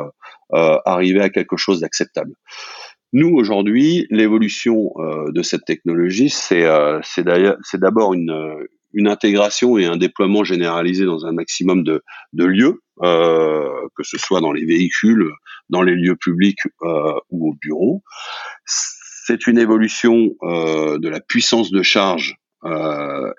arriver 0.52 1.22
à 1.22 1.30
quelque 1.30 1.58
chose 1.58 1.80
d'acceptable. 1.82 2.36
Nous, 3.17 3.30
aujourd'hui, 3.30 4.08
l'évolution 4.10 4.91
euh, 4.97 5.32
de 5.32 5.41
cette 5.41 5.63
technologie, 5.63 6.30
c'est 6.30 6.65
euh, 6.65 6.99
d'abord 7.75 8.13
une, 8.13 8.30
euh, 8.30 8.67
une 8.91 9.08
intégration 9.08 9.78
et 9.78 9.86
un 9.86 9.95
déploiement 9.95 10.43
généralisé 10.43 11.06
dans 11.06 11.25
un 11.25 11.32
maximum 11.32 11.86
de, 11.86 12.04
de 12.34 12.43
lieux, 12.43 12.82
euh, 13.04 13.69
que 13.95 14.04
ce 14.04 14.17
soit 14.17 14.41
dans 14.41 14.51
les 14.51 14.65
véhicules, 14.65 15.30
dans 15.69 15.82
les 15.82 15.95
lieux 15.95 16.17
publics 16.17 16.60
euh, 16.82 17.13
ou 17.30 17.51
au 17.51 17.54
bureau. 17.54 18.04
C'est 18.65 19.47
une 19.47 19.60
évolution 19.60 20.32
euh, 20.43 20.97
de 20.97 21.08
la 21.08 21.21
puissance 21.21 21.71
de 21.71 21.84
charge 21.84 22.36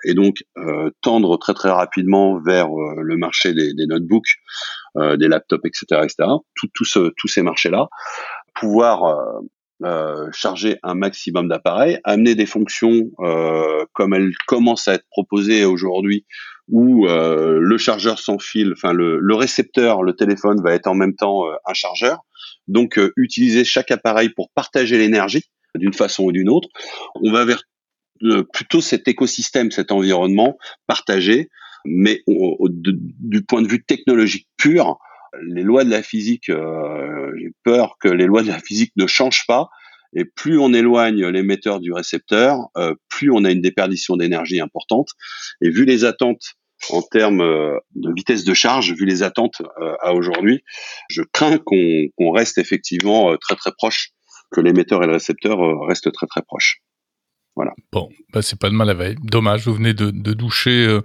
et 0.05 0.13
donc 0.13 0.37
tendre 1.01 1.35
très 1.35 1.53
très 1.53 1.69
rapidement 1.69 2.39
vers 2.39 2.69
le 2.69 3.17
marché 3.17 3.53
des, 3.53 3.73
des 3.73 3.85
notebooks, 3.85 4.37
des 4.95 5.27
laptops, 5.27 5.65
etc., 5.65 6.01
etc. 6.03 6.29
Tout, 6.55 6.69
tout 6.73 6.85
tous 7.17 7.27
ces 7.27 7.41
marchés-là, 7.41 7.89
pouvoir 8.55 9.41
euh, 9.83 10.27
charger 10.31 10.79
un 10.83 10.95
maximum 10.95 11.47
d'appareils, 11.47 11.99
amener 12.03 12.35
des 12.35 12.45
fonctions 12.45 13.11
euh, 13.19 13.85
comme 13.93 14.13
elles 14.13 14.33
commencent 14.47 14.87
à 14.87 14.95
être 14.95 15.05
proposées 15.11 15.65
aujourd'hui, 15.65 16.25
où 16.69 17.07
euh, 17.07 17.59
le 17.61 17.77
chargeur 17.77 18.19
sans 18.19 18.39
fil, 18.39 18.73
enfin 18.73 18.93
le, 18.93 19.19
le, 19.19 19.35
récepteur, 19.35 20.03
le 20.03 20.15
téléphone 20.15 20.61
va 20.61 20.73
être 20.73 20.87
en 20.87 20.95
même 20.95 21.15
temps 21.15 21.47
euh, 21.47 21.53
un 21.65 21.73
chargeur. 21.73 22.19
Donc 22.67 22.97
euh, 22.97 23.13
utiliser 23.15 23.63
chaque 23.63 23.91
appareil 23.91 24.29
pour 24.29 24.49
partager 24.51 24.97
l'énergie 24.97 25.43
d'une 25.75 25.93
façon 25.93 26.23
ou 26.25 26.31
d'une 26.31 26.49
autre. 26.49 26.69
On 27.15 27.31
va 27.31 27.45
vers 27.45 27.61
plutôt 28.51 28.81
cet 28.81 29.07
écosystème, 29.07 29.69
cet 29.69 29.91
environnement 29.91 30.57
partagé, 30.87 31.49
mais 31.85 32.23
du 32.27 33.43
point 33.43 33.61
de 33.61 33.67
vue 33.67 33.83
technologique 33.83 34.47
pur, 34.57 34.97
les 35.45 35.63
lois 35.63 35.83
de 35.83 35.89
la 35.89 36.03
physique, 36.03 36.49
euh, 36.49 37.31
j'ai 37.39 37.51
peur 37.63 37.97
que 37.99 38.07
les 38.07 38.25
lois 38.25 38.43
de 38.43 38.47
la 38.47 38.59
physique 38.59 38.91
ne 38.95 39.07
changent 39.07 39.45
pas. 39.47 39.69
Et 40.15 40.25
plus 40.25 40.57
on 40.57 40.73
éloigne 40.73 41.25
l'émetteur 41.27 41.79
du 41.79 41.91
récepteur, 41.91 42.69
euh, 42.77 42.95
plus 43.09 43.29
on 43.31 43.43
a 43.43 43.51
une 43.51 43.61
déperdition 43.61 44.15
d'énergie 44.15 44.59
importante. 44.61 45.09
Et 45.61 45.69
vu 45.69 45.85
les 45.85 46.05
attentes 46.05 46.55
en 46.89 47.01
termes 47.01 47.41
euh, 47.41 47.77
de 47.95 48.11
vitesse 48.15 48.43
de 48.43 48.53
charge, 48.53 48.93
vu 48.93 49.05
les 49.05 49.23
attentes 49.23 49.61
à 50.01 50.13
aujourd'hui, 50.13 50.63
je 51.09 51.23
crains 51.33 51.57
qu'on 51.57 52.31
reste 52.31 52.57
effectivement 52.57 53.35
très 53.37 53.55
très 53.55 53.71
proche, 53.71 54.11
que 54.51 54.61
l'émetteur 54.61 55.03
et 55.03 55.07
le 55.07 55.13
récepteur 55.13 55.57
restent 55.87 56.11
très 56.11 56.27
très 56.27 56.41
proches. 56.41 56.81
Voilà. 57.55 57.73
Bon, 57.91 58.09
bah 58.31 58.43
c'est 58.43 58.59
pas 58.59 58.69
de 58.69 58.75
mal 58.75 58.89
à 58.89 58.93
veille. 58.93 59.15
Dommage, 59.23 59.65
vous 59.65 59.73
venez 59.73 59.93
de, 59.93 60.11
doucher. 60.11 60.99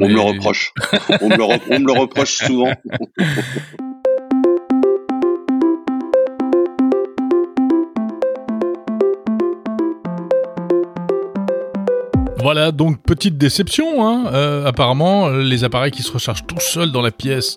On 0.00 0.08
me 0.08 0.14
le 0.14 0.20
reproche. 0.20 0.72
on, 1.20 1.28
me 1.28 1.36
le 1.36 1.44
on 1.44 1.80
me 1.80 1.86
le 1.86 2.00
reproche 2.00 2.36
souvent. 2.36 2.72
Voilà, 12.46 12.70
donc 12.70 13.02
petite 13.02 13.38
déception. 13.38 14.06
Hein. 14.06 14.26
Euh, 14.32 14.66
apparemment, 14.66 15.30
les 15.30 15.64
appareils 15.64 15.90
qui 15.90 16.02
se 16.02 16.12
rechargent 16.12 16.46
tout 16.46 16.60
seuls 16.60 16.92
dans 16.92 17.02
la 17.02 17.10
pièce 17.10 17.56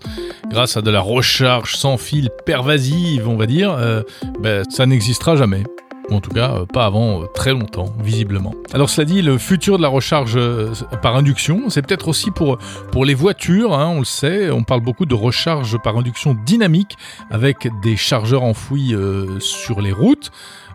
grâce 0.49 0.77
à 0.77 0.81
de 0.81 0.89
la 0.89 0.99
recharge 0.99 1.75
sans 1.75 1.97
fil 1.97 2.31
pervasive, 2.43 3.27
on 3.27 3.35
va 3.35 3.45
dire, 3.45 3.71
euh, 3.71 4.01
ben, 4.39 4.63
ça 4.67 4.87
n'existera 4.87 5.35
jamais 5.35 5.63
en 6.11 6.21
tout 6.21 6.31
cas 6.31 6.51
euh, 6.51 6.65
pas 6.65 6.85
avant 6.85 7.21
euh, 7.21 7.25
très 7.33 7.51
longtemps, 7.51 7.93
visiblement. 7.99 8.53
Alors 8.73 8.89
cela 8.89 9.05
dit, 9.05 9.21
le 9.21 9.37
futur 9.37 9.77
de 9.77 9.83
la 9.83 9.87
recharge 9.87 10.33
euh, 10.35 10.71
par 11.01 11.15
induction, 11.15 11.69
c'est 11.69 11.81
peut-être 11.81 12.07
aussi 12.07 12.31
pour, 12.31 12.57
les 13.05 13.13
voitures, 13.13 13.73
hein, 13.73 13.87
on 13.87 13.99
le 13.99 14.05
sait, 14.05 14.51
on 14.51 14.63
parle 14.63 14.81
beaucoup 14.81 15.05
de 15.05 15.15
recharge 15.15 15.77
par 15.77 15.97
induction 15.97 16.35
dynamique 16.45 16.97
avec 17.29 17.67
des 17.81 17.95
chargeurs 17.95 18.43
enfouis 18.43 18.93
sur 19.39 19.81
les 19.81 19.91
routes. 19.91 20.31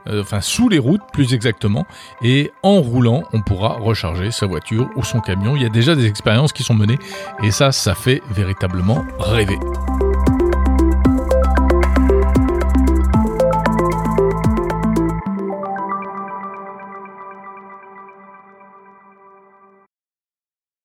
enfin 0.08 0.40
sous 0.40 0.68
les 0.68 0.78
routes 0.78 1.02
plus 1.12 1.34
exactement, 1.34 1.86
et 2.22 2.50
en 2.62 2.80
roulant, 2.80 3.24
on 3.32 3.42
pourra 3.42 3.74
recharger 3.74 4.30
sa 4.30 4.46
voiture 4.46 4.88
ou 4.96 5.04
son 5.04 5.20
camion. 5.20 5.54
Il 5.56 5.62
y 5.62 5.66
a 5.66 5.70
déjà 5.70 5.94
des 5.94 6.06
expériences 6.06 6.52
qui 6.52 6.62
sont 6.62 6.74
menées, 6.74 6.98
et 7.42 7.50
ça, 7.50 7.72
ça 7.72 7.94
fait 7.94 8.22
véritablement 8.30 9.04
rêver. 9.18 9.58